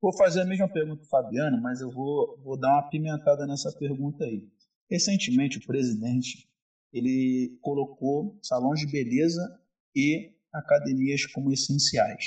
Vou 0.00 0.12
fazer 0.12 0.42
a 0.42 0.44
mesma 0.44 0.68
pergunta 0.68 1.00
para 1.08 1.22
Fabiano, 1.22 1.60
mas 1.60 1.80
eu 1.80 1.90
vou, 1.90 2.38
vou 2.38 2.58
dar 2.58 2.74
uma 2.74 2.90
pimentada 2.90 3.46
nessa 3.46 3.72
pergunta 3.72 4.24
aí. 4.24 4.46
Recentemente, 4.90 5.58
o 5.58 5.66
presidente 5.66 6.48
ele 6.92 7.58
colocou 7.60 8.38
salões 8.42 8.80
de 8.80 8.86
beleza 8.86 9.60
e 9.94 10.32
academias 10.52 11.26
como 11.26 11.52
essenciais. 11.52 12.24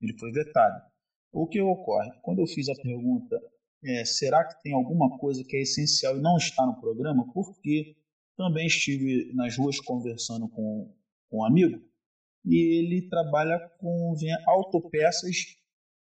Ele 0.00 0.16
foi 0.18 0.30
vetado. 0.30 0.80
O 1.32 1.46
que 1.46 1.60
ocorre? 1.60 2.10
Quando 2.22 2.40
eu 2.40 2.46
fiz 2.46 2.68
a 2.68 2.74
pergunta, 2.74 3.40
é, 3.84 4.04
será 4.04 4.44
que 4.44 4.62
tem 4.62 4.72
alguma 4.72 5.18
coisa 5.18 5.42
que 5.44 5.56
é 5.56 5.62
essencial 5.62 6.16
e 6.16 6.20
não 6.20 6.36
está 6.36 6.64
no 6.64 6.80
programa? 6.80 7.30
Porque 7.32 7.96
também 8.36 8.66
estive 8.66 9.32
nas 9.34 9.56
ruas 9.56 9.80
conversando 9.80 10.48
com, 10.48 10.94
com 11.28 11.38
um 11.38 11.44
amigo 11.44 11.82
e 12.44 12.78
ele 12.78 13.08
trabalha 13.08 13.58
com 13.78 14.14
autopeças 14.46 15.56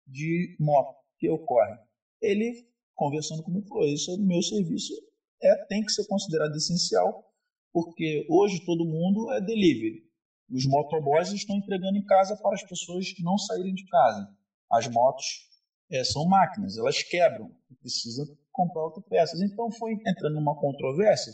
de 0.07 0.57
moto. 0.61 0.97
Que 1.19 1.29
ocorre? 1.29 1.77
Ele, 2.21 2.67
conversando 2.95 3.43
comigo, 3.43 3.67
falou: 3.67 3.87
Isso 3.87 4.13
é 4.13 4.17
meu 4.17 4.43
serviço 4.43 4.95
é, 5.43 5.65
tem 5.67 5.85
que 5.85 5.93
ser 5.93 6.07
considerado 6.07 6.55
essencial, 6.57 7.25
porque 7.73 8.27
hoje 8.29 8.65
todo 8.65 8.85
mundo 8.85 9.31
é 9.33 9.41
delivery. 9.41 10.03
Os 10.51 10.67
motoboys 10.67 11.33
estão 11.33 11.57
entregando 11.57 11.97
em 11.97 12.05
casa 12.05 12.37
para 12.37 12.55
as 12.55 12.63
pessoas 12.63 13.07
não 13.21 13.39
saírem 13.39 13.75
de 13.75 13.87
casa. 13.87 14.29
As 14.71 14.89
motos 14.89 15.49
é, 15.91 16.03
são 16.05 16.27
máquinas, 16.27 16.77
elas 16.77 17.03
quebram, 17.03 17.51
precisa 17.81 18.25
comprar 18.53 18.83
autopeças. 18.83 19.41
Então 19.41 19.71
foi 19.71 19.93
entrando 20.07 20.35
numa 20.35 20.59
controvérsia 20.59 21.33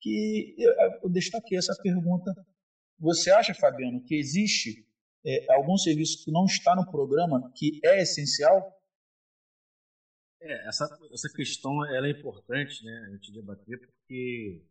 que 0.00 0.54
eu, 0.58 0.72
eu 1.04 1.10
destaquei 1.10 1.58
essa 1.58 1.74
pergunta. 1.82 2.32
Você 2.98 3.30
acha, 3.30 3.54
Fabiano, 3.54 4.02
que 4.04 4.14
existe 4.14 4.86
é, 5.24 5.52
algum 5.52 5.76
serviço 5.76 6.24
que 6.24 6.30
não 6.30 6.44
está 6.44 6.74
no 6.74 6.90
programa 6.90 7.50
que 7.54 7.80
é 7.84 8.02
essencial? 8.02 8.72
É, 10.44 10.68
essa, 10.68 10.84
essa 11.10 11.28
questão 11.32 11.84
ela 11.86 12.06
é 12.06 12.10
importante 12.10 12.84
né, 12.84 13.06
a 13.08 13.10
gente 13.12 13.32
debater, 13.32 13.80
porque 13.80 14.62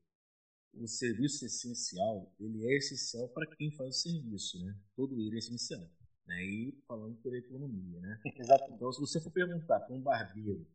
o 0.75 0.87
serviço 0.87 1.45
essencial, 1.45 2.31
ele 2.39 2.63
é 2.67 2.77
essencial 2.77 3.27
para 3.29 3.47
quem 3.55 3.71
faz 3.71 3.97
o 3.97 3.99
serviço, 4.01 4.63
né? 4.63 4.79
Todo 4.95 5.19
ele 5.19 5.35
é 5.35 5.39
essencial. 5.39 5.81
Né? 6.27 6.45
E 6.45 6.83
falando 6.87 7.15
pela 7.23 7.37
economia, 7.37 7.99
né? 8.01 8.21
Exato. 8.37 8.71
Então, 8.71 8.91
se 8.91 8.99
você 8.99 9.19
for 9.19 9.31
perguntar 9.31 9.79
para 9.79 9.95
um 9.95 10.01
barbeiro 10.01 10.65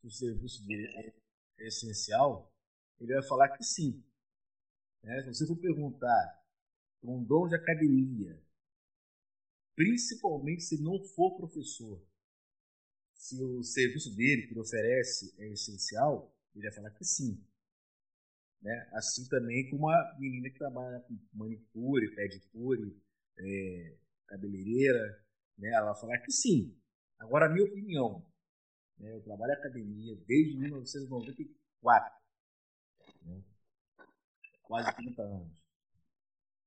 se 0.00 0.06
o 0.06 0.10
serviço 0.10 0.64
dele 0.64 0.86
é, 0.94 1.12
é 1.58 1.66
essencial, 1.66 2.52
ele 3.00 3.14
vai 3.14 3.22
falar 3.24 3.48
que 3.48 3.64
sim. 3.64 4.00
Né? 5.02 5.22
Se 5.22 5.34
você 5.34 5.46
for 5.46 5.56
perguntar 5.56 6.44
para 7.00 7.10
um 7.10 7.22
dono 7.22 7.48
de 7.48 7.56
academia, 7.56 8.40
principalmente 9.74 10.62
se 10.62 10.80
não 10.80 11.02
for 11.02 11.36
professor, 11.36 12.00
se 13.26 13.42
o 13.42 13.62
serviço 13.64 14.14
dele 14.14 14.46
que 14.46 14.52
ele 14.52 14.60
oferece 14.60 15.34
é 15.38 15.48
essencial, 15.52 16.32
ele 16.54 16.64
vai 16.64 16.72
falar 16.72 16.90
que 16.92 17.04
sim. 17.04 17.44
Né? 18.62 18.88
Assim 18.92 19.28
também 19.28 19.68
com 19.68 19.76
uma 19.76 20.16
menina 20.18 20.48
que 20.48 20.58
trabalha 20.58 21.00
com 21.00 21.18
manicure, 21.32 22.14
pedicure, 22.14 22.96
é, 23.38 23.96
cabeleireira, 24.28 25.24
né? 25.58 25.70
ela 25.70 25.92
vai 25.92 26.00
falar 26.00 26.18
que 26.18 26.30
sim. 26.30 26.78
Agora, 27.18 27.46
a 27.46 27.48
minha 27.48 27.64
opinião, 27.64 28.24
né? 28.96 29.12
eu 29.12 29.22
trabalho 29.22 29.52
em 29.52 29.56
academia 29.56 30.16
desde 30.26 30.56
1994, 30.58 32.14
né? 33.22 33.42
quase 34.62 34.94
30 34.94 35.22
anos. 35.22 35.64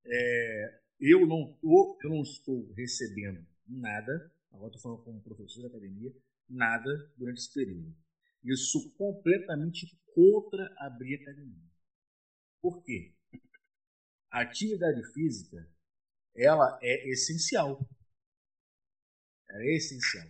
É, 0.05 0.81
eu, 0.99 1.25
não 1.25 1.53
tô, 1.53 1.97
eu 2.03 2.09
não 2.09 2.21
estou 2.21 2.69
recebendo 2.73 3.47
nada, 3.65 4.33
agora 4.51 4.75
estou 4.75 4.81
falando 4.81 5.03
como 5.05 5.21
professor 5.21 5.61
de 5.61 5.67
academia, 5.67 6.13
nada 6.49 6.89
durante 7.17 7.39
esse 7.39 7.53
período. 7.53 7.95
Isso 8.43 8.91
completamente 8.95 9.87
contra 10.13 10.73
abrir 10.77 11.15
academia. 11.15 11.69
Por 12.61 12.83
quê? 12.83 13.13
A 14.31 14.41
atividade 14.41 15.01
física, 15.13 15.69
ela 16.35 16.77
é 16.81 17.09
essencial. 17.09 17.87
Ela 19.49 19.63
é 19.63 19.75
essencial. 19.75 20.27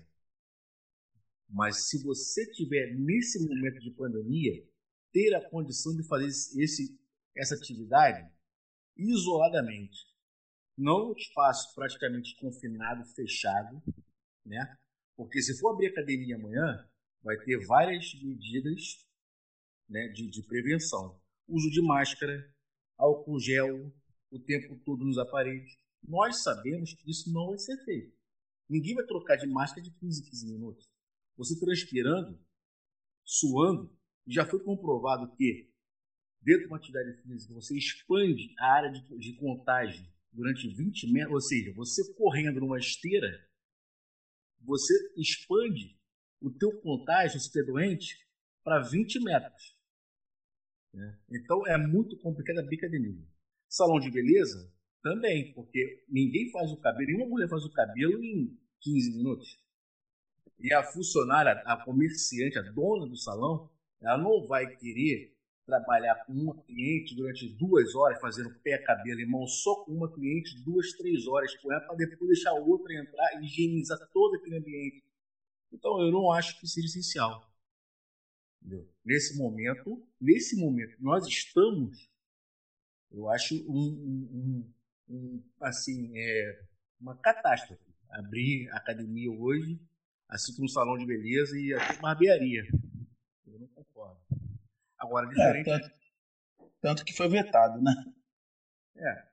Mas 1.49 1.89
se 1.89 2.03
você 2.03 2.49
tiver 2.51 2.95
nesse 2.95 3.39
momento 3.47 3.79
de 3.79 3.91
pandemia, 3.91 4.63
ter 5.11 5.33
a 5.33 5.49
condição 5.49 5.95
de 5.95 6.07
fazer 6.07 6.27
esse, 6.27 6.99
essa 7.35 7.55
atividade 7.55 8.31
isoladamente, 8.95 10.05
não 10.77 11.09
no 11.09 11.17
espaço 11.17 11.73
praticamente 11.73 12.35
confinado, 12.39 13.03
fechado, 13.13 13.81
né? 14.45 14.77
Porque 15.19 15.41
se 15.41 15.59
for 15.59 15.73
abrir 15.73 15.87
academia 15.87 16.37
amanhã, 16.37 16.89
vai 17.21 17.35
ter 17.43 17.57
várias 17.65 18.13
medidas 18.23 19.05
né, 19.89 20.07
de, 20.07 20.29
de 20.29 20.41
prevenção 20.43 21.19
uso 21.45 21.69
de 21.69 21.81
máscara, 21.81 22.49
álcool 22.97 23.37
gel 23.37 23.93
o 24.31 24.39
tempo 24.39 24.77
todo 24.85 25.03
nos 25.03 25.17
aparelhos. 25.17 25.77
Nós 26.01 26.41
sabemos 26.41 26.93
que 26.93 27.11
isso 27.11 27.33
não 27.33 27.47
vai 27.47 27.57
ser 27.57 27.75
feito. 27.83 28.17
Ninguém 28.69 28.95
vai 28.95 29.05
trocar 29.05 29.35
de 29.35 29.45
máscara 29.45 29.81
de 29.81 29.91
15 29.91 30.21
em 30.21 30.29
15 30.29 30.53
minutos. 30.53 30.89
Você 31.35 31.59
transpirando, 31.59 32.39
suando, 33.25 33.93
já 34.25 34.45
foi 34.45 34.63
comprovado 34.63 35.35
que 35.35 35.69
dentro 36.41 36.61
de 36.61 36.67
uma 36.67 36.77
atividade 36.77 37.21
física 37.23 37.53
você 37.53 37.77
expande 37.77 38.55
a 38.57 38.71
área 38.71 38.89
de, 38.89 39.01
de 39.17 39.33
contágio 39.33 40.07
durante 40.31 40.65
20 40.65 41.11
metros, 41.11 41.33
ou 41.33 41.41
seja, 41.41 41.73
você 41.73 42.13
correndo 42.13 42.61
numa 42.61 42.79
esteira, 42.79 43.48
você 44.61 44.93
expande 45.15 45.97
o 46.41 46.49
teu 46.51 46.71
contágio, 46.81 47.39
se 47.39 47.49
você 47.49 47.61
é 47.61 47.65
doente, 47.65 48.17
para 48.63 48.79
20 48.79 49.19
metros. 49.23 49.77
Né? 50.93 51.19
Então 51.31 51.65
é 51.67 51.77
muito 51.77 52.17
complicado 52.17 52.59
abrir 52.59 52.77
academia. 52.77 53.25
Salão 53.67 53.99
de 53.99 54.09
beleza 54.09 54.71
também, 55.01 55.53
porque 55.53 56.03
ninguém 56.09 56.51
faz 56.51 56.71
o 56.71 56.77
cabelo, 56.77 57.07
nenhuma 57.07 57.29
mulher 57.29 57.49
faz 57.49 57.63
o 57.63 57.71
cabelo 57.71 58.23
em 58.23 58.57
15 58.81 59.17
minutos. 59.17 59.59
E 60.59 60.73
a 60.73 60.83
funcionária, 60.83 61.51
a 61.65 61.77
comerciante, 61.77 62.57
a 62.57 62.61
dona 62.61 63.07
do 63.07 63.15
salão, 63.15 63.69
ela 64.01 64.17
não 64.17 64.45
vai 64.45 64.75
querer 64.75 65.37
trabalhar 65.69 66.25
com 66.25 66.33
uma 66.33 66.55
cliente 66.63 67.15
durante 67.15 67.47
duas 67.47 67.93
horas, 67.93 68.19
fazendo 68.19 68.53
pé, 68.63 68.79
cabelo 68.79 69.19
e 69.19 69.25
mão, 69.25 69.45
só 69.45 69.83
com 69.83 69.91
uma 69.91 70.11
cliente, 70.11 70.59
duas, 70.63 70.91
três 70.93 71.27
horas 71.27 71.55
com 71.57 71.71
ela, 71.71 71.81
para 71.81 71.95
depois 71.95 72.27
deixar 72.27 72.53
outra 72.53 72.93
entrar 72.93 73.39
e 73.39 73.45
higienizar 73.45 73.99
todo 74.11 74.35
aquele 74.35 74.57
ambiente. 74.57 75.03
Então, 75.71 76.01
eu 76.01 76.11
não 76.11 76.31
acho 76.31 76.59
que 76.59 76.67
seja 76.67 76.87
essencial. 76.87 77.47
Entendeu? 78.59 78.89
Nesse 79.05 79.37
momento, 79.37 80.03
nesse 80.19 80.59
momento 80.59 80.95
nós 80.99 81.25
estamos, 81.27 82.09
eu 83.11 83.29
acho 83.29 83.55
um, 83.71 83.79
um, 83.79 84.73
um 85.07 85.43
assim, 85.61 86.11
é 86.17 86.61
uma 86.99 87.15
catástrofe. 87.15 87.81
Abrir 88.09 88.67
academia 88.71 89.31
hoje, 89.31 89.79
assim 90.27 90.53
como 90.55 90.65
um 90.65 90.67
salão 90.67 90.97
de 90.97 91.05
beleza 91.05 91.57
e 91.57 91.73
até 91.73 91.95
barbearia. 91.99 92.67
Eu 93.45 93.59
não 93.59 93.67
concordo. 93.67 94.19
Agora, 94.99 95.25
é, 95.25 95.29
diferente. 95.29 95.69
É, 95.69 95.79
tanto, 95.79 95.95
tanto, 96.81 97.05
que 97.05 97.13
foi 97.13 97.29
vetado, 97.29 97.81
né? 97.81 97.93
É. 98.97 99.29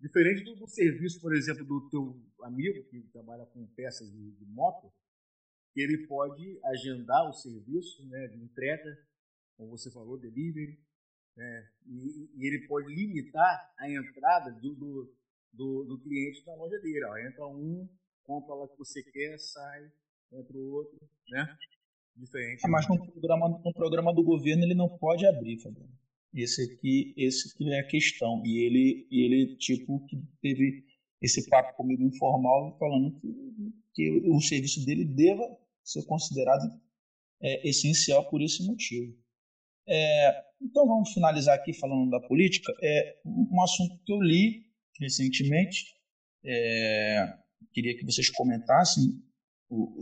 Diferente 0.00 0.42
do, 0.44 0.56
do, 0.56 0.66
serviço, 0.66 1.20
por 1.20 1.34
exemplo, 1.34 1.64
do 1.64 1.88
teu 1.88 2.20
amigo 2.42 2.84
que 2.84 3.02
trabalha 3.12 3.46
com 3.46 3.66
peças 3.68 4.10
de, 4.10 4.32
de 4.32 4.44
moto, 4.46 4.92
ele 5.76 6.06
pode 6.06 6.58
agendar 6.64 7.28
o 7.28 7.32
serviço 7.32 8.06
né, 8.08 8.28
de 8.28 8.42
entrega, 8.42 8.98
como 9.56 9.70
você 9.70 9.90
falou, 9.90 10.18
delivery, 10.18 10.78
né, 11.36 11.70
e, 11.86 12.30
e, 12.36 12.46
ele 12.46 12.66
pode 12.66 12.94
limitar 12.94 13.74
a 13.78 13.90
entrada 13.90 14.52
do, 14.52 14.74
do, 14.74 15.16
do, 15.52 15.84
do 15.84 16.00
cliente 16.00 16.46
na 16.46 16.54
loja 16.54 16.78
dele. 16.78 17.04
Ó. 17.04 17.16
Entra 17.18 17.46
um, 17.46 17.88
compra 18.22 18.54
lá 18.54 18.68
que 18.68 18.78
você 18.78 19.02
quer, 19.02 19.38
sai, 19.38 19.90
entra 20.32 20.56
o 20.56 20.72
outro, 20.72 20.98
né? 21.28 21.56
Diferente. 22.16 22.64
É, 22.64 22.68
mas 22.68 22.88
no 22.88 23.04
programa, 23.06 23.48
no 23.48 23.72
programa 23.72 24.14
do 24.14 24.22
governo 24.22 24.64
ele 24.64 24.74
não 24.74 24.88
pode 24.88 25.26
abrir, 25.26 25.58
Fabiano. 25.58 25.92
Esse 26.32 26.62
aqui, 26.62 27.14
esse 27.16 27.56
que 27.56 27.72
é 27.72 27.80
a 27.80 27.86
questão. 27.86 28.42
E 28.44 28.64
ele, 28.64 29.06
e 29.10 29.22
ele 29.24 29.56
tipo, 29.56 30.04
que 30.06 30.16
teve 30.40 30.84
esse 31.20 31.48
papo 31.48 31.76
comigo 31.76 32.02
informal 32.02 32.76
falando 32.78 33.18
que, 33.20 33.28
que 33.94 34.10
o 34.28 34.40
serviço 34.40 34.84
dele 34.84 35.04
deva 35.04 35.44
ser 35.82 36.04
considerado 36.06 36.68
é, 37.40 37.68
essencial 37.68 38.28
por 38.28 38.42
esse 38.42 38.66
motivo. 38.66 39.16
É, 39.86 40.44
então 40.60 40.86
vamos 40.86 41.12
finalizar 41.12 41.56
aqui 41.56 41.72
falando 41.72 42.10
da 42.10 42.20
política. 42.20 42.72
É 42.82 43.18
um 43.24 43.62
assunto 43.62 43.98
que 44.04 44.12
eu 44.12 44.20
li 44.20 44.66
recentemente. 45.00 45.94
É, 46.44 47.38
queria 47.72 47.96
que 47.96 48.04
vocês 48.04 48.30
comentassem, 48.30 49.22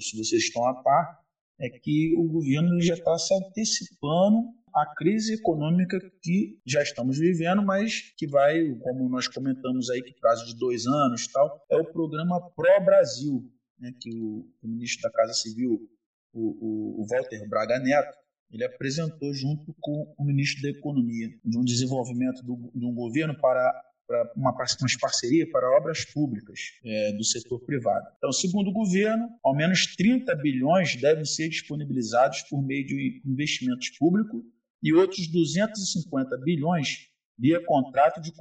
se 0.01 0.17
vocês 0.17 0.45
estão 0.45 0.67
a 0.67 0.83
par, 0.83 1.22
é 1.63 1.71
que 1.71 2.13
o 2.17 2.25
governo 2.25 2.81
já 2.81 2.95
está 2.95 3.17
se 3.17 3.33
antecipando 3.33 4.39
à 4.75 4.85
crise 4.97 5.35
econômica 5.35 5.99
que 6.21 6.59
já 6.67 6.83
estamos 6.83 7.19
vivendo, 7.19 7.63
mas 7.63 8.13
que 8.17 8.27
vai, 8.27 8.75
como 8.81 9.09
nós 9.09 9.29
comentamos 9.29 9.89
aí, 9.89 10.03
que 10.03 10.19
prazo 10.21 10.45
de 10.47 10.59
dois 10.59 10.87
anos 10.87 11.29
tal, 11.29 11.65
é 11.71 11.77
o 11.77 11.85
programa 11.85 12.41
Pro 12.51 12.85
Brasil, 12.85 13.49
né, 13.79 13.93
que 14.01 14.11
o, 14.13 14.49
o, 14.61 14.69
ministro 14.69 15.03
da 15.03 15.11
Casa 15.11 15.35
Civil, 15.35 15.89
o, 16.33 16.41
o, 16.41 17.03
o 17.03 17.07
Walter 17.07 17.49
Braga 17.49 17.79
Neto, 17.79 18.19
ele 18.51 18.65
apresentou 18.65 19.33
junto 19.33 19.75
com 19.81 20.13
o 20.19 20.25
ministro 20.25 20.63
da 20.63 20.71
Economia, 20.71 21.29
de 21.45 21.59
um 21.59 21.65
desenvolvimento 21.65 22.43
do, 22.43 22.73
de 22.75 22.85
um 22.85 22.95
governo 22.95 23.39
para, 23.41 23.73
para 24.07 24.33
uma, 24.37 24.51
uma 24.51 24.99
parceria 25.01 25.49
para 25.51 25.77
obras 25.77 26.05
públicas 26.05 26.59
é, 26.85 27.13
do 27.13 27.25
setor 27.25 27.61
privado. 27.61 28.07
Então, 28.19 28.33
segundo 28.33 28.69
o 28.69 28.73
governo, 28.73 29.29
ao 29.43 29.55
menos 29.55 29.95
30 29.97 30.35
bilhões 30.37 30.97
devem 31.01 31.25
ser 31.25 31.49
disponibilizados 31.49 32.43
por 32.43 32.63
meio 32.63 32.87
de 32.87 33.23
investimentos 33.25 33.91
públicos 33.99 34.43
e 34.83 34.93
outros 34.93 35.29
250 35.29 36.37
bilhões 36.39 37.13
via 37.39 37.65
contrato 37.65 38.21
de 38.21 38.33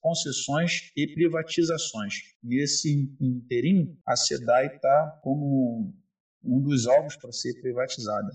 concessões 0.00 0.90
e 0.96 1.06
privatizações. 1.06 2.14
Nesse 2.42 3.12
interim, 3.20 3.96
a 4.06 4.16
SEDAI 4.16 4.76
está 4.76 5.20
como 5.22 5.94
um 6.42 6.60
dos 6.60 6.86
alvos 6.86 7.16
para 7.16 7.32
ser 7.32 7.60
privatizada. 7.60 8.30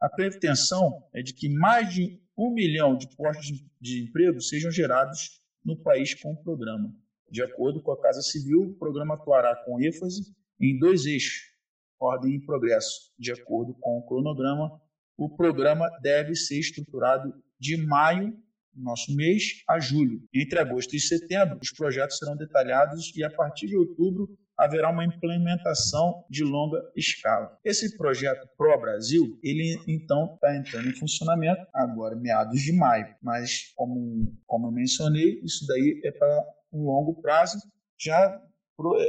A 0.00 0.08
pretensão 0.08 1.04
é 1.12 1.22
de 1.22 1.34
que 1.34 1.48
mais 1.48 1.92
de 1.92 2.20
um 2.36 2.52
milhão 2.52 2.96
de 2.96 3.06
postos 3.16 3.62
de 3.80 4.04
emprego 4.04 4.40
sejam 4.40 4.70
gerados 4.70 5.39
no 5.64 5.76
país 5.76 6.14
com 6.14 6.32
o 6.32 6.42
programa. 6.42 6.92
De 7.30 7.42
acordo 7.42 7.80
com 7.80 7.92
a 7.92 8.00
Casa 8.00 8.22
Civil, 8.22 8.62
o 8.62 8.74
programa 8.74 9.14
atuará 9.14 9.54
com 9.64 9.80
ênfase 9.80 10.34
em 10.60 10.78
dois 10.78 11.06
eixos: 11.06 11.52
ordem 11.98 12.34
e 12.34 12.44
progresso. 12.44 13.12
De 13.18 13.32
acordo 13.32 13.74
com 13.80 13.98
o 13.98 14.06
cronograma, 14.06 14.80
o 15.16 15.28
programa 15.28 15.88
deve 16.02 16.34
ser 16.34 16.58
estruturado 16.58 17.32
de 17.58 17.76
maio 17.76 18.36
nosso 18.74 19.14
mês 19.14 19.62
a 19.68 19.78
julho. 19.78 20.22
Entre 20.32 20.58
agosto 20.58 20.94
e 20.94 21.00
setembro, 21.00 21.58
os 21.62 21.70
projetos 21.70 22.18
serão 22.18 22.36
detalhados 22.36 23.14
e 23.16 23.22
a 23.22 23.30
partir 23.30 23.66
de 23.66 23.76
outubro 23.76 24.28
haverá 24.60 24.90
uma 24.90 25.04
implementação 25.04 26.22
de 26.28 26.44
longa 26.44 26.78
escala. 26.94 27.58
Esse 27.64 27.96
projeto 27.96 28.46
Pro 28.58 28.78
Brasil, 28.78 29.38
ele 29.42 29.80
então 29.88 30.34
está 30.34 30.54
entrando 30.54 30.88
em 30.88 30.94
funcionamento 30.94 31.66
agora, 31.72 32.14
meados 32.14 32.60
de 32.60 32.72
maio, 32.72 33.14
mas 33.22 33.72
como, 33.74 34.36
como 34.46 34.66
eu 34.66 34.72
mencionei, 34.72 35.40
isso 35.42 35.66
daí 35.66 36.00
é 36.04 36.12
para 36.12 36.44
um 36.72 36.84
longo 36.84 37.20
prazo, 37.22 37.58
já 37.98 38.40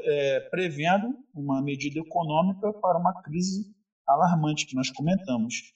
é, 0.05 0.39
prevendo 0.49 1.13
uma 1.33 1.61
medida 1.61 1.99
econômica 1.99 2.71
para 2.73 2.97
uma 2.97 3.21
crise 3.21 3.75
alarmante 4.07 4.65
que 4.65 4.75
nós 4.75 4.89
comentamos. 4.89 5.73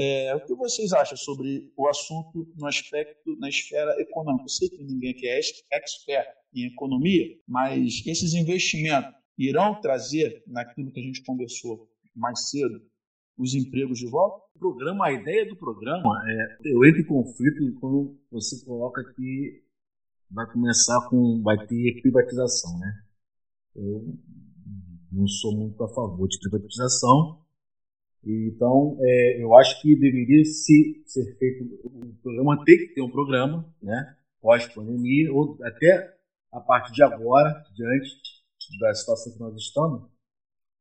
É, 0.00 0.34
o 0.34 0.40
que 0.40 0.54
vocês 0.54 0.92
acham 0.92 1.16
sobre 1.16 1.72
o 1.76 1.88
assunto 1.88 2.46
no 2.56 2.66
aspecto, 2.66 3.36
na 3.38 3.48
esfera 3.48 4.00
econômica? 4.00 4.44
Eu 4.44 4.48
sei 4.48 4.68
que 4.68 4.82
ninguém 4.84 5.10
aqui 5.10 5.28
é 5.28 5.40
expert 5.72 6.28
em 6.54 6.66
economia, 6.66 7.26
mas 7.46 8.02
esses 8.06 8.32
investimentos 8.32 9.17
irão 9.38 9.80
trazer, 9.80 10.42
naquilo 10.46 10.90
que 10.90 11.00
a 11.00 11.02
gente 11.02 11.22
conversou 11.22 11.88
mais 12.14 12.50
cedo, 12.50 12.82
os 13.36 13.54
empregos 13.54 13.98
de 13.98 14.08
volta? 14.08 14.44
O 14.56 14.58
programa, 14.58 15.06
a 15.06 15.12
ideia 15.12 15.46
do 15.46 15.56
programa 15.56 16.20
é 16.28 16.58
eu 16.64 16.84
entro 16.84 17.00
em 17.00 17.06
conflito 17.06 17.72
quando 17.80 18.18
você 18.30 18.64
coloca 18.64 19.04
que 19.14 19.62
vai 20.28 20.50
começar 20.50 21.08
com 21.08 21.40
vai 21.42 21.56
ter 21.66 22.00
privatização, 22.02 22.76
né? 22.78 23.02
Eu 23.76 24.18
não 25.12 25.26
sou 25.28 25.56
muito 25.56 25.82
a 25.84 25.88
favor 25.88 26.26
de 26.28 26.38
privatização. 26.40 27.40
Então, 28.24 28.98
é, 29.00 29.42
eu 29.42 29.56
acho 29.56 29.80
que 29.80 29.94
deveria 29.94 30.44
se, 30.44 31.02
ser 31.06 31.38
feito 31.38 31.64
o 31.84 32.14
programa 32.20 32.64
tem 32.64 32.76
que 32.76 32.94
ter 32.94 33.00
um 33.00 33.10
programa, 33.10 33.64
né? 33.80 34.16
Pós-pandemia 34.40 35.32
ou 35.32 35.56
até 35.62 36.14
a 36.52 36.60
partir 36.60 36.92
de 36.92 37.02
agora, 37.02 37.64
diante 37.74 38.20
da 38.78 38.94
situação 38.94 39.32
que 39.32 39.40
nós 39.40 39.56
estamos, 39.56 40.08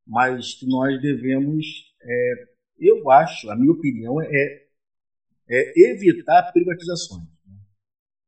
mas 0.05 0.53
que 0.55 0.65
nós 0.67 1.01
devemos, 1.01 1.65
é, 2.01 2.33
eu 2.79 3.09
acho, 3.09 3.49
a 3.49 3.55
minha 3.55 3.71
opinião 3.71 4.21
é, 4.21 4.67
é 5.49 5.91
evitar 5.91 6.51
privatizações. 6.51 7.23
Né? 7.45 7.55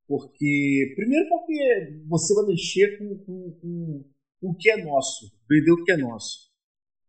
Porque, 0.07 0.93
primeiro 0.95 1.29
porque 1.29 2.01
você 2.07 2.33
vai 2.35 2.45
mexer 2.45 2.97
com, 2.97 3.17
com, 3.19 3.51
com, 3.61 4.11
com 4.41 4.49
o 4.49 4.55
que 4.55 4.69
é 4.69 4.83
nosso, 4.83 5.31
vender 5.49 5.71
o 5.71 5.83
que 5.83 5.91
é 5.91 5.97
nosso. 5.97 6.49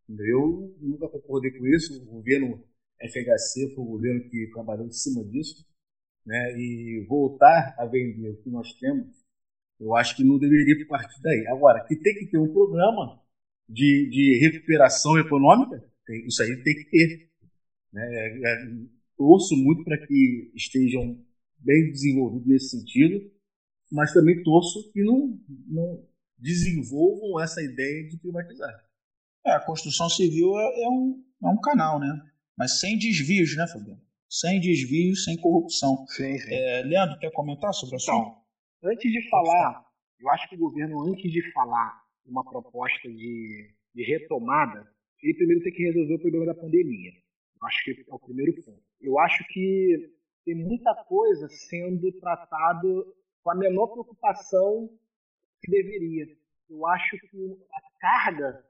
Eu 0.08 0.76
nunca 0.80 1.08
concordei 1.08 1.52
com 1.52 1.66
isso, 1.66 2.02
o 2.02 2.06
governo 2.06 2.64
FHC 3.00 3.74
foi 3.74 3.84
o 3.84 3.88
governo 3.88 4.28
que 4.28 4.50
trabalhou 4.52 4.86
em 4.86 4.92
cima 4.92 5.24
disso, 5.24 5.64
né? 6.26 6.58
e 6.58 7.04
voltar 7.08 7.74
a 7.78 7.86
vender 7.86 8.30
o 8.30 8.42
que 8.42 8.50
nós 8.50 8.72
temos, 8.74 9.19
eu 9.80 9.96
acho 9.96 10.14
que 10.14 10.22
não 10.22 10.38
deveria 10.38 10.86
partir 10.86 11.20
daí. 11.22 11.46
Agora, 11.46 11.84
que 11.86 11.96
tem 11.96 12.14
que 12.14 12.26
ter 12.26 12.38
um 12.38 12.52
programa 12.52 13.18
de, 13.68 14.08
de 14.10 14.38
recuperação 14.38 15.18
econômica, 15.18 15.82
tem, 16.06 16.26
isso 16.26 16.42
aí 16.42 16.62
tem 16.62 16.74
que 16.74 16.84
ter. 16.90 17.30
Né? 17.92 18.02
É, 18.02 18.52
é, 18.52 18.68
torço 19.16 19.56
muito 19.56 19.82
para 19.84 19.98
que 20.06 20.52
estejam 20.54 21.18
bem 21.58 21.90
desenvolvidos 21.90 22.46
nesse 22.46 22.78
sentido, 22.78 23.30
mas 23.90 24.12
também 24.12 24.42
torço 24.42 24.90
que 24.92 25.02
não, 25.02 25.38
não 25.66 26.04
desenvolvam 26.38 27.40
essa 27.40 27.62
ideia 27.62 28.06
de 28.08 28.18
privatizar. 28.18 28.72
É, 29.44 29.52
a 29.52 29.60
construção 29.60 30.08
civil 30.10 30.58
é, 30.58 30.84
é, 30.84 30.88
um, 30.88 31.24
é 31.42 31.48
um 31.48 31.60
canal, 31.60 31.98
né? 31.98 32.08
Mas 32.56 32.78
sem 32.78 32.98
desvios, 32.98 33.56
né, 33.56 33.66
Fabiano? 33.66 34.00
Sem 34.28 34.60
desvios, 34.60 35.24
sem 35.24 35.36
corrupção. 35.38 36.04
Sim, 36.08 36.38
sim. 36.38 36.52
É, 36.52 36.82
Leandro, 36.82 37.18
quer 37.18 37.32
comentar 37.32 37.72
sobre 37.72 37.94
o 37.94 37.96
assunto? 37.96 38.20
Então, 38.20 38.40
antes 38.82 39.10
de 39.10 39.28
falar, 39.28 39.84
eu 40.20 40.28
acho 40.30 40.48
que 40.48 40.56
o 40.56 40.58
governo, 40.58 41.08
antes 41.08 41.30
de 41.30 41.52
falar 41.52 42.02
uma 42.26 42.44
proposta 42.44 43.08
de, 43.08 43.74
de 43.94 44.02
retomada, 44.04 44.86
ele 45.22 45.34
primeiro 45.34 45.62
tem 45.62 45.72
que 45.72 45.84
resolver 45.84 46.14
o 46.14 46.20
problema 46.20 46.46
da 46.46 46.54
pandemia. 46.54 47.12
Eu 47.60 47.66
acho 47.66 47.84
que 47.84 47.90
é 47.90 48.14
o 48.14 48.18
primeiro 48.18 48.54
ponto. 48.62 48.82
Eu 49.00 49.18
acho 49.18 49.44
que 49.48 50.14
tem 50.44 50.54
muita 50.54 50.94
coisa 51.04 51.48
sendo 51.48 52.10
tratado 52.20 53.14
com 53.42 53.50
a 53.50 53.54
menor 53.54 53.88
preocupação 53.88 54.88
que 55.60 55.70
deveria. 55.70 56.26
Eu 56.68 56.86
acho 56.86 57.18
que 57.18 57.58
a 57.72 57.80
carga 58.00 58.64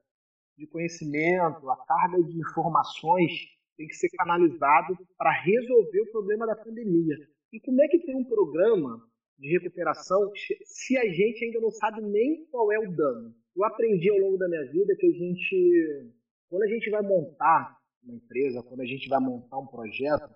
de 0.56 0.66
conhecimento, 0.66 1.70
a 1.70 1.76
carga 1.86 2.22
de 2.22 2.38
informações 2.38 3.32
tem 3.76 3.86
que 3.86 3.94
ser 3.94 4.10
canalizado 4.10 4.96
para 5.16 5.30
resolver 5.30 6.02
o 6.02 6.10
problema 6.10 6.46
da 6.46 6.56
pandemia. 6.56 7.16
E 7.52 7.60
como 7.60 7.82
é 7.82 7.88
que 7.88 8.00
tem 8.00 8.16
um 8.16 8.24
programa 8.24 9.09
de 9.40 9.48
recuperação 9.48 10.30
se 10.64 10.98
a 10.98 11.08
gente 11.08 11.44
ainda 11.44 11.60
não 11.60 11.70
sabe 11.70 12.02
nem 12.02 12.44
qual 12.46 12.70
é 12.70 12.78
o 12.78 12.94
dano. 12.94 13.34
Eu 13.56 13.64
aprendi 13.64 14.10
ao 14.10 14.18
longo 14.18 14.36
da 14.36 14.48
minha 14.48 14.64
vida 14.70 14.94
que 14.96 15.06
a 15.06 15.10
gente, 15.10 16.12
quando 16.48 16.62
a 16.62 16.66
gente 16.66 16.90
vai 16.90 17.02
montar 17.02 17.76
uma 18.04 18.14
empresa, 18.14 18.62
quando 18.62 18.82
a 18.82 18.86
gente 18.86 19.08
vai 19.08 19.18
montar 19.18 19.58
um 19.58 19.66
projeto, 19.66 20.30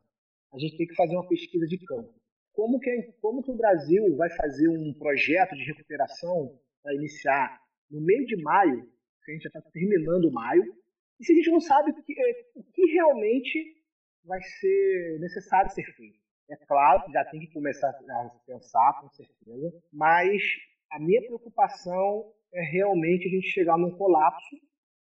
a 0.53 0.59
gente 0.59 0.77
tem 0.77 0.87
que 0.87 0.95
fazer 0.95 1.15
uma 1.15 1.29
pesquisa 1.29 1.67
de 1.67 1.79
campo. 1.85 2.15
Como 2.53 2.81
que, 2.81 3.13
como 3.21 3.43
que 3.43 3.51
o 3.51 3.57
Brasil 3.57 4.17
vai 4.17 4.31
fazer 4.31 4.69
um 4.69 4.95
projeto 4.95 5.55
de 5.55 5.65
recuperação 5.65 6.59
para 6.83 6.95
iniciar 6.95 7.61
no 7.91 8.01
meio 8.01 8.25
de 8.27 8.37
maio, 8.43 8.89
que 9.25 9.31
a 9.31 9.35
gente 9.35 9.43
já 9.43 9.49
está 9.49 9.61
terminando 9.71 10.33
maio, 10.33 10.65
e 11.21 11.25
se 11.25 11.33
a 11.33 11.37
gente 11.37 11.51
não 11.51 11.61
sabe 11.61 11.91
o 11.91 12.03
que, 12.03 12.13
é, 12.19 12.33
o 12.55 12.65
que 12.65 12.87
realmente 12.93 13.77
vai 14.25 14.41
ser 14.41 15.19
necessário 15.21 15.71
ser 15.71 15.85
feito? 15.95 16.24
É 16.51 16.57
claro, 16.67 17.11
já 17.13 17.25
tem 17.25 17.41
que 17.41 17.53
começar 17.53 17.89
a 17.89 18.31
pensar, 18.47 19.01
com 19.01 19.09
certeza, 19.11 19.73
mas 19.93 20.43
a 20.91 20.99
minha 20.99 21.23
preocupação 21.23 22.33
é 22.53 22.63
realmente 22.63 23.27
a 23.27 23.31
gente 23.31 23.49
chegar 23.49 23.79
num 23.79 23.91
colapso 23.91 24.57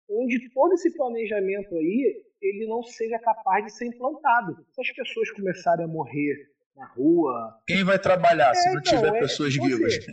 onde 0.09 0.51
todo 0.51 0.75
esse 0.75 0.95
planejamento 0.95 1.75
aí 1.77 2.25
ele 2.43 2.67
não 2.67 2.83
seja 2.83 3.19
capaz 3.19 3.65
de 3.65 3.73
ser 3.73 3.87
implantado. 3.87 4.55
Se 4.73 4.81
as 4.83 4.91
pessoas 4.93 5.31
começarem 5.31 5.85
a 5.85 5.89
morrer 5.89 6.55
na 6.77 6.87
rua. 6.87 7.59
Quem 7.67 7.85
vai 7.85 7.99
trabalhar 7.99 8.51
é, 8.51 8.55
se 8.55 8.73
não 8.73 8.81
então, 8.81 8.99
tiver 8.99 9.17
é, 9.17 9.21
pessoas 9.21 9.55
vivas? 9.55 10.07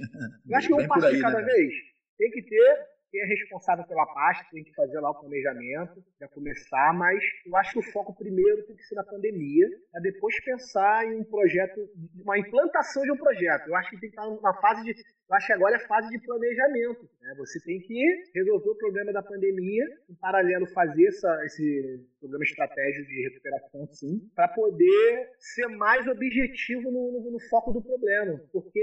Eu 0.48 0.58
acho 0.58 0.68
que 0.68 0.74
um 0.74 0.88
passo 0.88 1.12
de 1.12 1.22
cada 1.22 1.40
né? 1.40 1.46
vez. 1.46 1.74
Tem 2.18 2.32
que 2.32 2.42
ter 2.44 2.88
quem 3.12 3.22
é 3.22 3.26
responsável 3.26 3.86
pela 3.86 4.06
pasta 4.06 4.46
tem 4.52 4.64
que 4.64 4.74
fazer 4.74 5.00
lá 5.02 5.12
o 5.12 5.20
planejamento, 5.20 6.02
já 6.20 6.28
começar, 6.30 6.94
mas 6.94 7.22
eu 7.46 7.56
acho 7.58 7.74
que 7.74 7.80
o 7.80 7.92
foco 7.92 8.16
primeiro 8.16 8.64
tem 8.64 8.76
que 8.76 8.84
ser 8.84 8.96
na 8.96 9.04
pandemia, 9.04 9.68
para 9.92 10.02
depois 10.02 10.40
pensar 10.44 11.06
em 11.06 11.20
um 11.20 11.24
projeto, 11.26 11.90
uma 12.24 12.40
implantação 12.40 13.04
de 13.04 13.12
um 13.12 13.18
projeto. 13.18 13.68
Eu 13.68 13.76
acho 13.76 13.90
que 13.90 14.00
tem 14.00 14.10
que 14.10 14.18
estar 14.18 14.30
na 14.42 14.54
fase 14.62 14.84
de. 14.86 14.92
Eu 14.92 15.36
acho 15.36 15.48
que 15.48 15.54
agora 15.54 15.76
é 15.76 15.88
fase 15.88 16.10
de 16.10 16.20
planejamento. 16.26 17.10
Né? 17.22 17.36
Você 17.38 17.60
tem 17.62 17.80
que 17.82 18.24
resolver 18.34 18.70
o 18.70 18.78
problema 18.78 19.12
da 19.12 19.22
pandemia, 19.22 19.86
em 20.10 20.16
paralelo 20.16 20.66
fazer 20.68 21.08
essa, 21.08 21.46
esse 21.46 22.06
programa 22.20 22.44
estratégico 22.44 23.08
de 23.08 23.24
recuperação, 23.24 23.88
sim, 23.92 24.30
para 24.36 24.48
poder 24.48 25.32
ser 25.38 25.68
mais 25.68 26.08
objetivo 26.08 26.92
no, 26.92 27.12
no, 27.12 27.32
no 27.32 27.40
foco 27.50 27.74
do 27.74 27.82
problema. 27.82 28.42
Porque 28.52 28.82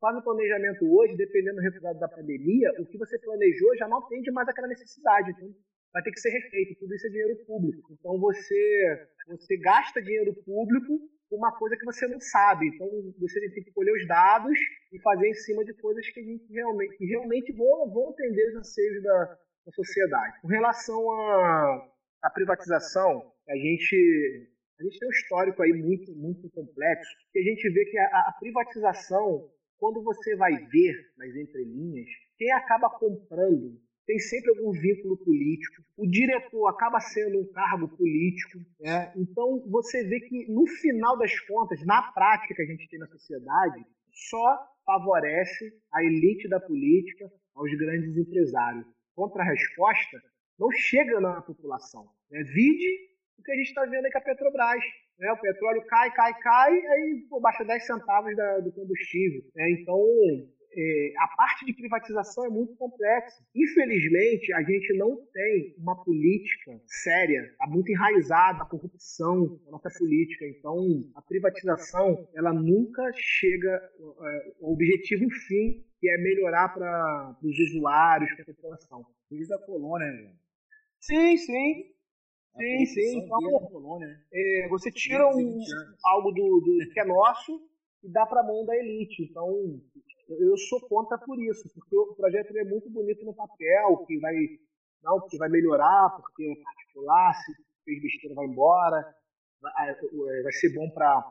faz 0.00 0.16
o 0.16 0.22
planejamento 0.22 0.84
hoje, 0.90 1.16
dependendo 1.16 1.56
do 1.56 1.62
resultado 1.62 1.98
da 1.98 2.08
pandemia, 2.08 2.72
o 2.78 2.86
que 2.86 2.98
você 2.98 3.18
planejou 3.18 3.76
já 3.76 3.86
não 3.86 3.98
atende 3.98 4.30
mais 4.32 4.48
aquela 4.48 4.68
necessidade. 4.68 5.30
Então, 5.30 5.54
vai 5.92 6.02
ter 6.02 6.10
que 6.10 6.20
ser 6.20 6.30
refeito. 6.30 6.80
Tudo 6.80 6.94
isso 6.94 7.06
é 7.06 7.10
dinheiro 7.10 7.36
público. 7.46 7.92
Então, 7.98 8.18
você, 8.18 9.08
você 9.28 9.56
gasta 9.58 10.02
dinheiro 10.02 10.34
público 10.44 10.98
com 11.28 11.36
uma 11.36 11.56
coisa 11.56 11.76
que 11.76 11.84
você 11.84 12.06
não 12.08 12.18
sabe. 12.18 12.66
Então, 12.66 12.88
você 13.18 13.40
tem 13.52 13.62
que 13.62 13.72
colher 13.72 13.92
os 13.92 14.06
dados 14.08 14.58
e 14.92 15.00
fazer 15.02 15.28
em 15.28 15.34
cima 15.34 15.64
de 15.64 15.74
coisas 15.74 16.08
que, 16.10 16.20
a 16.20 16.24
gente 16.24 16.52
realmente, 16.52 16.96
que 16.96 17.04
realmente 17.04 17.52
vão, 17.52 17.90
vão 17.90 18.10
atender 18.10 18.48
os 18.50 18.56
anseios 18.56 19.02
da, 19.02 19.38
da 19.66 19.72
sociedade. 19.72 20.40
Com 20.40 20.48
relação 20.48 21.10
à, 21.10 21.88
à 22.22 22.30
privatização, 22.30 23.32
a 23.48 23.54
gente 23.54 24.48
a 24.80 24.82
gente 24.82 24.98
tem 24.98 25.08
um 25.08 25.12
histórico 25.12 25.62
aí 25.62 25.74
muito, 25.74 26.10
muito 26.16 26.48
complexo, 26.48 27.10
que 27.30 27.38
a 27.38 27.42
gente 27.42 27.68
vê 27.68 27.84
que 27.84 27.98
a, 27.98 28.06
a 28.28 28.36
privatização 28.40 29.50
quando 29.80 30.02
você 30.02 30.36
vai 30.36 30.52
ver 30.66 30.94
nas 31.16 31.34
entrelinhas, 31.34 32.06
quem 32.36 32.52
acaba 32.52 32.90
comprando 32.90 33.80
tem 34.06 34.18
sempre 34.18 34.50
algum 34.50 34.72
vínculo 34.72 35.16
político. 35.18 35.82
O 35.96 36.06
diretor 36.06 36.66
acaba 36.66 37.00
sendo 37.00 37.40
um 37.40 37.52
cargo 37.52 37.88
político. 37.96 38.58
Né? 38.80 39.12
Então, 39.16 39.62
você 39.70 40.04
vê 40.04 40.20
que, 40.20 40.50
no 40.52 40.66
final 40.66 41.16
das 41.16 41.38
contas, 41.40 41.84
na 41.86 42.02
prática 42.12 42.54
que 42.54 42.62
a 42.62 42.66
gente 42.66 42.88
tem 42.88 42.98
na 42.98 43.06
sociedade, 43.06 43.86
só 44.12 44.58
favorece 44.84 45.72
a 45.94 46.02
elite 46.02 46.48
da 46.48 46.58
política 46.58 47.30
aos 47.54 47.70
grandes 47.78 48.16
empresários. 48.16 48.84
Contra 49.14 49.42
a 49.42 49.46
resposta, 49.46 50.20
não 50.58 50.70
chega 50.72 51.20
na 51.20 51.40
população. 51.40 52.08
Né? 52.30 52.42
Vide 52.42 52.88
o 53.38 53.42
que 53.42 53.52
a 53.52 53.56
gente 53.56 53.68
está 53.68 53.84
vendo 53.86 54.04
aí 54.04 54.10
com 54.10 54.18
a 54.18 54.22
Petrobras. 54.22 54.82
Né? 55.20 55.30
O 55.32 55.36
petróleo 55.36 55.84
cai, 55.86 56.10
cai, 56.12 56.34
cai, 56.40 56.72
aí 56.72 57.26
pô, 57.28 57.40
baixa 57.40 57.62
10 57.62 57.86
centavos 57.86 58.34
da, 58.34 58.60
do 58.60 58.72
combustível. 58.72 59.42
Né? 59.54 59.70
Então, 59.72 60.00
é, 60.72 61.12
a 61.18 61.28
parte 61.36 61.66
de 61.66 61.74
privatização 61.74 62.46
é 62.46 62.48
muito 62.48 62.74
complexa. 62.76 63.44
Infelizmente, 63.54 64.52
a 64.54 64.62
gente 64.62 64.96
não 64.96 65.16
tem 65.32 65.74
uma 65.76 66.02
política 66.02 66.80
séria, 66.86 67.42
está 67.42 67.66
muito 67.66 67.90
enraizada 67.90 68.62
a 68.62 68.66
corrupção 68.66 69.60
na 69.66 69.72
nossa 69.72 69.90
política. 69.98 70.46
Então, 70.46 71.04
a 71.14 71.20
privatização, 71.20 72.26
ela 72.34 72.52
nunca 72.54 73.12
chega 73.14 73.70
é, 73.70 74.52
ao 74.62 74.72
objetivo 74.72 75.28
fim, 75.46 75.84
que 76.00 76.08
é 76.08 76.16
melhorar 76.16 76.70
para 76.70 77.36
os 77.42 77.58
usuários, 77.58 78.32
para 78.32 78.42
a 78.42 78.46
população. 78.46 79.04
Desde 79.30 79.52
a 79.52 79.58
colônia, 79.58 80.06
né? 80.06 80.32
Sim, 80.98 81.36
sim. 81.36 81.84
Sim, 82.56 82.86
sim. 82.86 83.18
Então, 83.18 83.98
né? 83.98 84.20
é, 84.32 84.68
você 84.68 84.90
tira 84.90 85.26
um, 85.28 85.58
algo 86.04 86.32
do, 86.32 86.60
do, 86.60 86.92
que 86.92 87.00
é 87.00 87.04
nosso 87.04 87.60
e 88.02 88.10
dá 88.10 88.26
para 88.26 88.40
a 88.40 88.44
mão 88.44 88.64
da 88.64 88.76
elite. 88.76 89.22
Então, 89.22 89.48
eu 90.28 90.56
sou 90.56 90.80
contra 90.88 91.18
por 91.18 91.40
isso, 91.42 91.68
porque 91.74 91.96
o 91.96 92.14
projeto 92.14 92.56
é 92.56 92.64
muito 92.64 92.90
bonito 92.90 93.24
no 93.24 93.34
papel, 93.34 94.04
que 94.06 94.18
vai 94.18 94.34
não, 95.02 95.26
que 95.28 95.38
vai 95.38 95.48
melhorar, 95.48 96.10
porque 96.16 96.44
é 96.44 96.62
particular, 96.62 97.34
se 97.34 97.52
fez 97.84 98.02
besteira 98.02 98.34
vai 98.34 98.46
embora, 98.46 99.14
vai, 99.60 99.90
é, 99.90 100.42
vai 100.42 100.52
ser 100.52 100.74
bom 100.74 100.90
para 100.90 101.24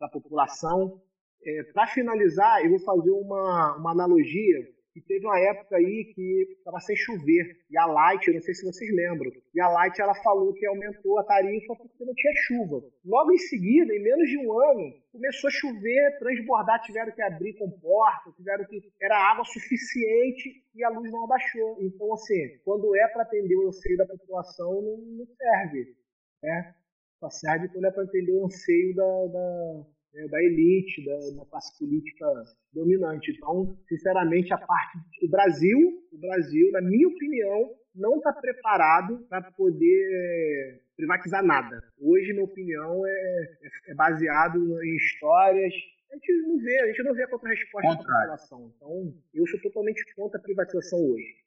a 0.00 0.08
população. 0.08 1.00
É, 1.42 1.62
para 1.72 1.86
finalizar, 1.86 2.62
eu 2.62 2.70
vou 2.70 2.80
fazer 2.80 3.10
uma, 3.10 3.76
uma 3.76 3.92
analogia 3.92 4.68
que 4.92 5.00
teve 5.00 5.24
uma 5.24 5.38
época 5.38 5.76
aí 5.76 6.12
que 6.14 6.56
estava 6.58 6.80
sem 6.80 6.96
chover. 6.96 7.56
E 7.70 7.78
a 7.78 7.86
Light, 7.86 8.26
eu 8.26 8.34
não 8.34 8.40
sei 8.42 8.54
se 8.54 8.64
vocês 8.64 8.90
lembram, 8.92 9.30
e 9.54 9.60
a 9.60 9.68
Light 9.68 10.00
ela 10.00 10.14
falou 10.14 10.52
que 10.52 10.66
aumentou 10.66 11.18
a 11.18 11.24
tarifa 11.24 11.76
porque 11.76 12.04
não 12.04 12.14
tinha 12.14 12.32
chuva. 12.46 12.86
Logo 13.04 13.32
em 13.32 13.38
seguida, 13.38 13.94
em 13.94 14.02
menos 14.02 14.28
de 14.28 14.38
um 14.38 14.52
ano, 14.52 14.94
começou 15.12 15.48
a 15.48 15.52
chover, 15.52 16.18
transbordar, 16.18 16.82
tiveram 16.82 17.12
que 17.12 17.22
abrir 17.22 17.54
comporta, 17.54 18.32
tiveram 18.36 18.64
que. 18.64 18.80
Era 19.00 19.30
água 19.30 19.44
suficiente 19.44 20.62
e 20.74 20.84
a 20.84 20.88
luz 20.88 21.10
não 21.10 21.24
abaixou. 21.24 21.78
Então, 21.80 22.12
assim, 22.12 22.58
quando 22.64 22.94
é 22.96 23.08
para 23.08 23.22
atender 23.22 23.56
o 23.56 23.68
anseio 23.68 23.96
da 23.96 24.06
população, 24.06 24.82
não, 24.82 25.26
serve. 25.36 25.94
Né? 26.42 26.74
Só 27.20 27.30
serve 27.30 27.68
quando 27.68 27.84
é 27.84 27.90
para 27.90 28.02
atender 28.02 28.32
o 28.32 28.46
anseio 28.46 28.94
da, 28.94 29.26
da 29.26 29.86
né, 30.12 30.26
da 30.28 30.42
elite, 30.42 31.04
da, 31.04 31.18
da, 31.36 31.46
classe 31.46 31.78
política 31.78 32.26
dominante. 32.72 33.32
Então, 33.32 33.76
sinceramente, 33.88 34.52
a 34.52 34.58
parte 34.58 34.98
do 35.20 35.28
Brasil, 35.28 35.78
o 36.12 36.18
Brasil, 36.18 36.70
na 36.72 36.80
minha 36.80 37.08
opinião, 37.08 37.70
não 37.94 38.16
está 38.16 38.32
preparado 38.32 39.26
para 39.28 39.42
poder 39.52 40.08
é, 40.12 40.80
privatizar 40.96 41.44
nada. 41.44 41.82
Hoje, 41.98 42.32
minha 42.32 42.44
opinião, 42.44 43.06
é, 43.06 43.58
é, 43.88 43.94
baseado 43.94 44.58
em 44.82 44.96
histórias. 44.96 45.72
A 46.10 46.14
gente 46.14 46.32
não 46.42 46.58
vê, 46.58 46.80
a 46.80 46.86
gente 46.88 47.02
não 47.04 47.14
vê 47.14 47.22
a 47.22 47.28
contra-resposta 47.28 47.88
da 47.88 47.96
população. 47.96 48.72
Então, 48.76 49.14
eu 49.32 49.46
sou 49.46 49.60
totalmente 49.60 50.02
contra 50.14 50.38
a 50.38 50.42
privatização 50.42 50.98
hoje. 50.98 51.40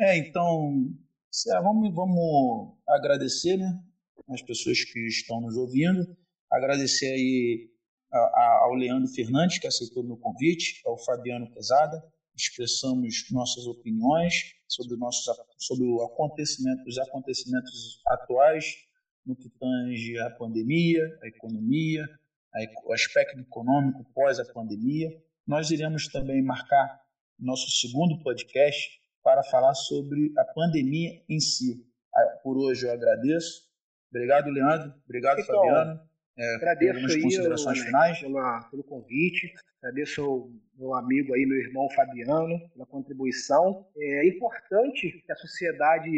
É, 0.00 0.16
então, 0.16 0.86
vamos, 1.62 1.94
vamos 1.94 2.74
agradecer 2.88 3.56
né, 3.56 3.78
as 4.30 4.42
pessoas 4.42 4.82
que 4.84 5.06
estão 5.06 5.40
nos 5.40 5.56
ouvindo, 5.56 6.16
agradecer 6.50 7.12
aí 7.12 7.70
a, 8.12 8.18
a, 8.18 8.60
ao 8.64 8.74
Leandro 8.74 9.08
Fernandes, 9.12 9.58
que 9.58 9.66
aceitou 9.66 10.02
meu 10.02 10.16
convite, 10.16 10.80
ao 10.86 10.98
Fabiano 10.98 11.50
Pesada, 11.52 12.02
expressamos 12.36 13.26
nossas 13.30 13.66
opiniões 13.66 14.34
sobre, 14.68 14.96
nossos, 14.96 15.24
sobre 15.58 15.86
o 15.86 16.02
acontecimento, 16.02 16.84
os 16.86 16.98
acontecimentos 16.98 18.00
atuais 18.06 18.64
no 19.26 19.36
que 19.36 19.50
tange 19.50 20.18
a 20.20 20.30
pandemia, 20.30 21.04
a 21.22 21.28
economia, 21.28 22.04
o 22.86 22.92
aspecto 22.92 23.38
econômico 23.38 24.04
pós 24.14 24.38
a 24.38 24.52
pandemia. 24.52 25.10
Nós 25.46 25.70
iremos 25.70 26.08
também 26.08 26.42
marcar 26.42 27.00
nosso 27.38 27.70
segundo 27.70 28.22
podcast 28.22 28.97
para 29.22 29.42
falar 29.44 29.74
sobre 29.74 30.32
a 30.36 30.44
pandemia 30.44 31.22
em 31.28 31.40
si. 31.40 31.84
Ah, 32.14 32.38
por 32.42 32.56
hoje 32.56 32.86
eu 32.86 32.92
agradeço. 32.92 33.68
Obrigado, 34.10 34.50
Leandro. 34.50 34.94
Obrigado, 35.04 35.40
então, 35.40 35.54
Fabiano. 35.54 36.00
É, 36.36 36.54
agradeço 36.54 36.92
algumas 36.92 37.14
aí 37.14 37.22
considerações 37.22 37.78
finais. 37.80 38.20
Pela, 38.20 38.62
pelo 38.70 38.84
convite. 38.84 39.52
Agradeço 39.82 40.22
ao 40.22 40.50
meu 40.76 40.94
amigo 40.94 41.34
aí, 41.34 41.44
meu 41.46 41.58
irmão 41.58 41.88
Fabiano, 41.90 42.58
pela 42.70 42.86
contribuição. 42.86 43.86
É 43.96 44.26
importante 44.26 45.22
que 45.24 45.32
a 45.32 45.36
sociedade 45.36 46.10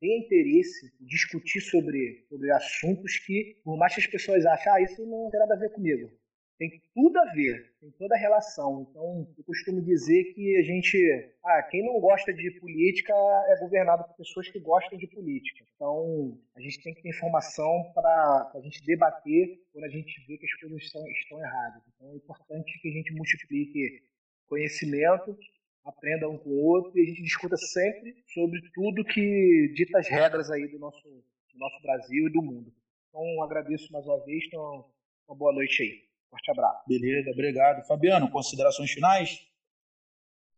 tenha 0.00 0.18
interesse 0.18 0.92
em 1.00 1.06
discutir 1.06 1.60
sobre, 1.60 2.26
sobre 2.28 2.50
assuntos 2.52 3.18
que, 3.18 3.60
por 3.64 3.76
mais 3.78 3.94
que 3.94 4.00
as 4.00 4.06
pessoas 4.06 4.44
achem, 4.44 4.72
ah, 4.72 4.80
isso 4.80 5.06
não 5.06 5.30
tem 5.30 5.40
nada 5.40 5.54
a 5.54 5.58
ver 5.58 5.70
comigo 5.70 6.10
tem 6.58 6.82
tudo 6.94 7.18
a 7.18 7.24
ver, 7.32 7.72
tem 7.80 7.90
toda 7.92 8.14
a 8.14 8.18
relação. 8.18 8.86
Então, 8.90 9.28
eu 9.36 9.44
costumo 9.44 9.82
dizer 9.82 10.24
que 10.32 10.56
a 10.56 10.62
gente, 10.62 10.96
ah, 11.44 11.62
quem 11.70 11.84
não 11.84 12.00
gosta 12.00 12.32
de 12.32 12.50
política 12.52 13.12
é 13.48 13.58
governado 13.60 14.04
por 14.04 14.16
pessoas 14.16 14.48
que 14.48 14.58
gostam 14.58 14.98
de 14.98 15.06
política. 15.06 15.64
Então, 15.74 16.38
a 16.56 16.60
gente 16.60 16.82
tem 16.82 16.94
que 16.94 17.02
ter 17.02 17.10
informação 17.10 17.92
para 17.94 18.52
a 18.54 18.60
gente 18.60 18.84
debater 18.84 19.60
quando 19.72 19.84
a 19.84 19.88
gente 19.88 20.24
vê 20.26 20.38
que 20.38 20.46
as 20.46 20.54
coisas 20.54 20.82
estão, 20.82 21.06
estão 21.08 21.40
erradas. 21.40 21.82
Então, 21.94 22.12
é 22.12 22.16
importante 22.16 22.80
que 22.80 22.88
a 22.88 22.92
gente 22.92 23.12
multiplique 23.12 24.02
conhecimento, 24.46 25.36
aprenda 25.84 26.28
um 26.28 26.38
com 26.38 26.50
o 26.50 26.64
outro 26.64 26.98
e 26.98 27.02
a 27.02 27.04
gente 27.04 27.22
discuta 27.22 27.56
sempre 27.56 28.16
sobre 28.26 28.60
tudo 28.72 29.04
que 29.04 29.72
dita 29.74 29.98
as 29.98 30.08
regras 30.08 30.50
aí 30.50 30.66
do 30.68 30.78
nosso, 30.78 31.06
do 31.06 31.58
nosso 31.58 31.82
Brasil 31.82 32.28
e 32.28 32.32
do 32.32 32.42
mundo. 32.42 32.72
Então, 33.10 33.42
agradeço 33.42 33.92
mais 33.92 34.06
uma 34.06 34.24
vez. 34.24 34.44
Então, 34.46 34.86
uma 35.28 35.36
boa 35.36 35.52
noite 35.52 35.82
aí. 35.82 36.05
Forte 36.30 36.50
abraço. 36.50 36.84
Beleza, 36.88 37.30
obrigado. 37.30 37.86
Fabiano, 37.86 38.30
considerações 38.30 38.90
finais? 38.90 39.38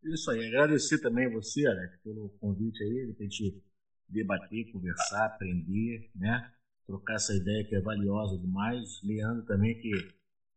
Isso 0.04 0.30
aí, 0.30 0.46
agradecer 0.46 1.00
também 1.00 1.26
a 1.26 1.30
você, 1.30 1.66
Alex, 1.66 1.98
pelo 2.02 2.30
convite 2.40 2.82
aí, 2.82 3.14
a 3.18 3.22
gente 3.22 3.62
debater, 4.08 4.72
conversar, 4.72 5.26
aprender, 5.26 6.10
né? 6.14 6.52
Trocar 6.86 7.14
essa 7.14 7.34
ideia 7.34 7.64
que 7.64 7.74
é 7.74 7.80
valiosa 7.80 8.38
demais. 8.38 9.02
Leandro 9.02 9.44
também, 9.44 9.78
que 9.78 9.90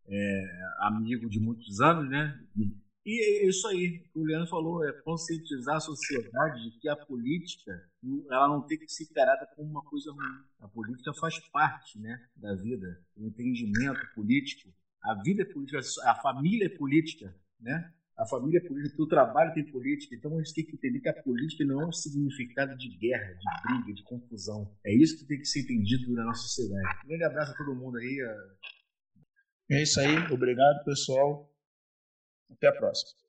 é 0.07 0.43
amigo 0.79 1.29
de 1.29 1.39
muitos 1.39 1.81
anos, 1.81 2.09
né? 2.09 2.39
E 3.03 3.19
é 3.19 3.47
isso 3.47 3.67
aí, 3.67 4.03
o 4.13 4.23
Leandro 4.23 4.47
falou, 4.47 4.87
é 4.87 4.93
conscientizar 5.01 5.77
a 5.77 5.79
sociedade 5.79 6.63
de 6.69 6.79
que 6.79 6.87
a 6.87 6.95
política 6.95 7.71
ela 8.29 8.47
não 8.47 8.61
tem 8.61 8.77
que 8.77 8.87
ser 8.87 9.05
encarada 9.05 9.47
como 9.55 9.69
uma 9.69 9.83
coisa 9.83 10.11
ruim. 10.11 10.45
A 10.59 10.67
política 10.67 11.11
faz 11.15 11.39
parte 11.49 11.99
né, 11.99 12.23
da 12.35 12.53
vida, 12.53 13.03
o 13.17 13.25
entendimento 13.25 13.99
político 14.13 14.71
a 15.03 15.15
vida 15.15 15.41
é 15.41 15.45
política, 15.45 15.79
a 16.03 16.15
família 16.15 16.65
é 16.65 16.69
política, 16.69 17.35
né? 17.59 17.91
A 18.17 18.25
família 18.25 18.59
é 18.59 18.61
política, 18.61 19.01
o 19.01 19.07
trabalho 19.07 19.53
tem 19.53 19.65
política. 19.65 20.15
Então 20.15 20.35
a 20.35 20.43
gente 20.43 20.53
tem 20.53 20.65
que 20.65 20.75
entender 20.75 20.99
que 20.99 21.09
a 21.09 21.23
política 21.23 21.65
não 21.65 21.81
é 21.81 21.87
um 21.87 21.91
significado 21.91 22.77
de 22.77 22.89
guerra, 22.97 23.33
de 23.33 23.63
briga, 23.63 23.93
de 23.93 24.03
confusão. 24.03 24.71
É 24.85 24.93
isso 24.93 25.17
que 25.17 25.25
tem 25.25 25.39
que 25.39 25.45
ser 25.45 25.61
entendido 25.61 26.13
na 26.13 26.25
nossa 26.25 26.43
sociedade. 26.43 26.99
Um 27.03 27.07
grande 27.07 27.23
abraço 27.23 27.51
a 27.51 27.57
todo 27.57 27.75
mundo 27.75 27.97
aí. 27.97 28.19
É 29.71 29.81
isso 29.81 29.99
aí. 29.99 30.15
Obrigado, 30.31 30.83
pessoal. 30.83 31.51
Até 32.51 32.67
a 32.67 32.73
próxima. 32.73 33.21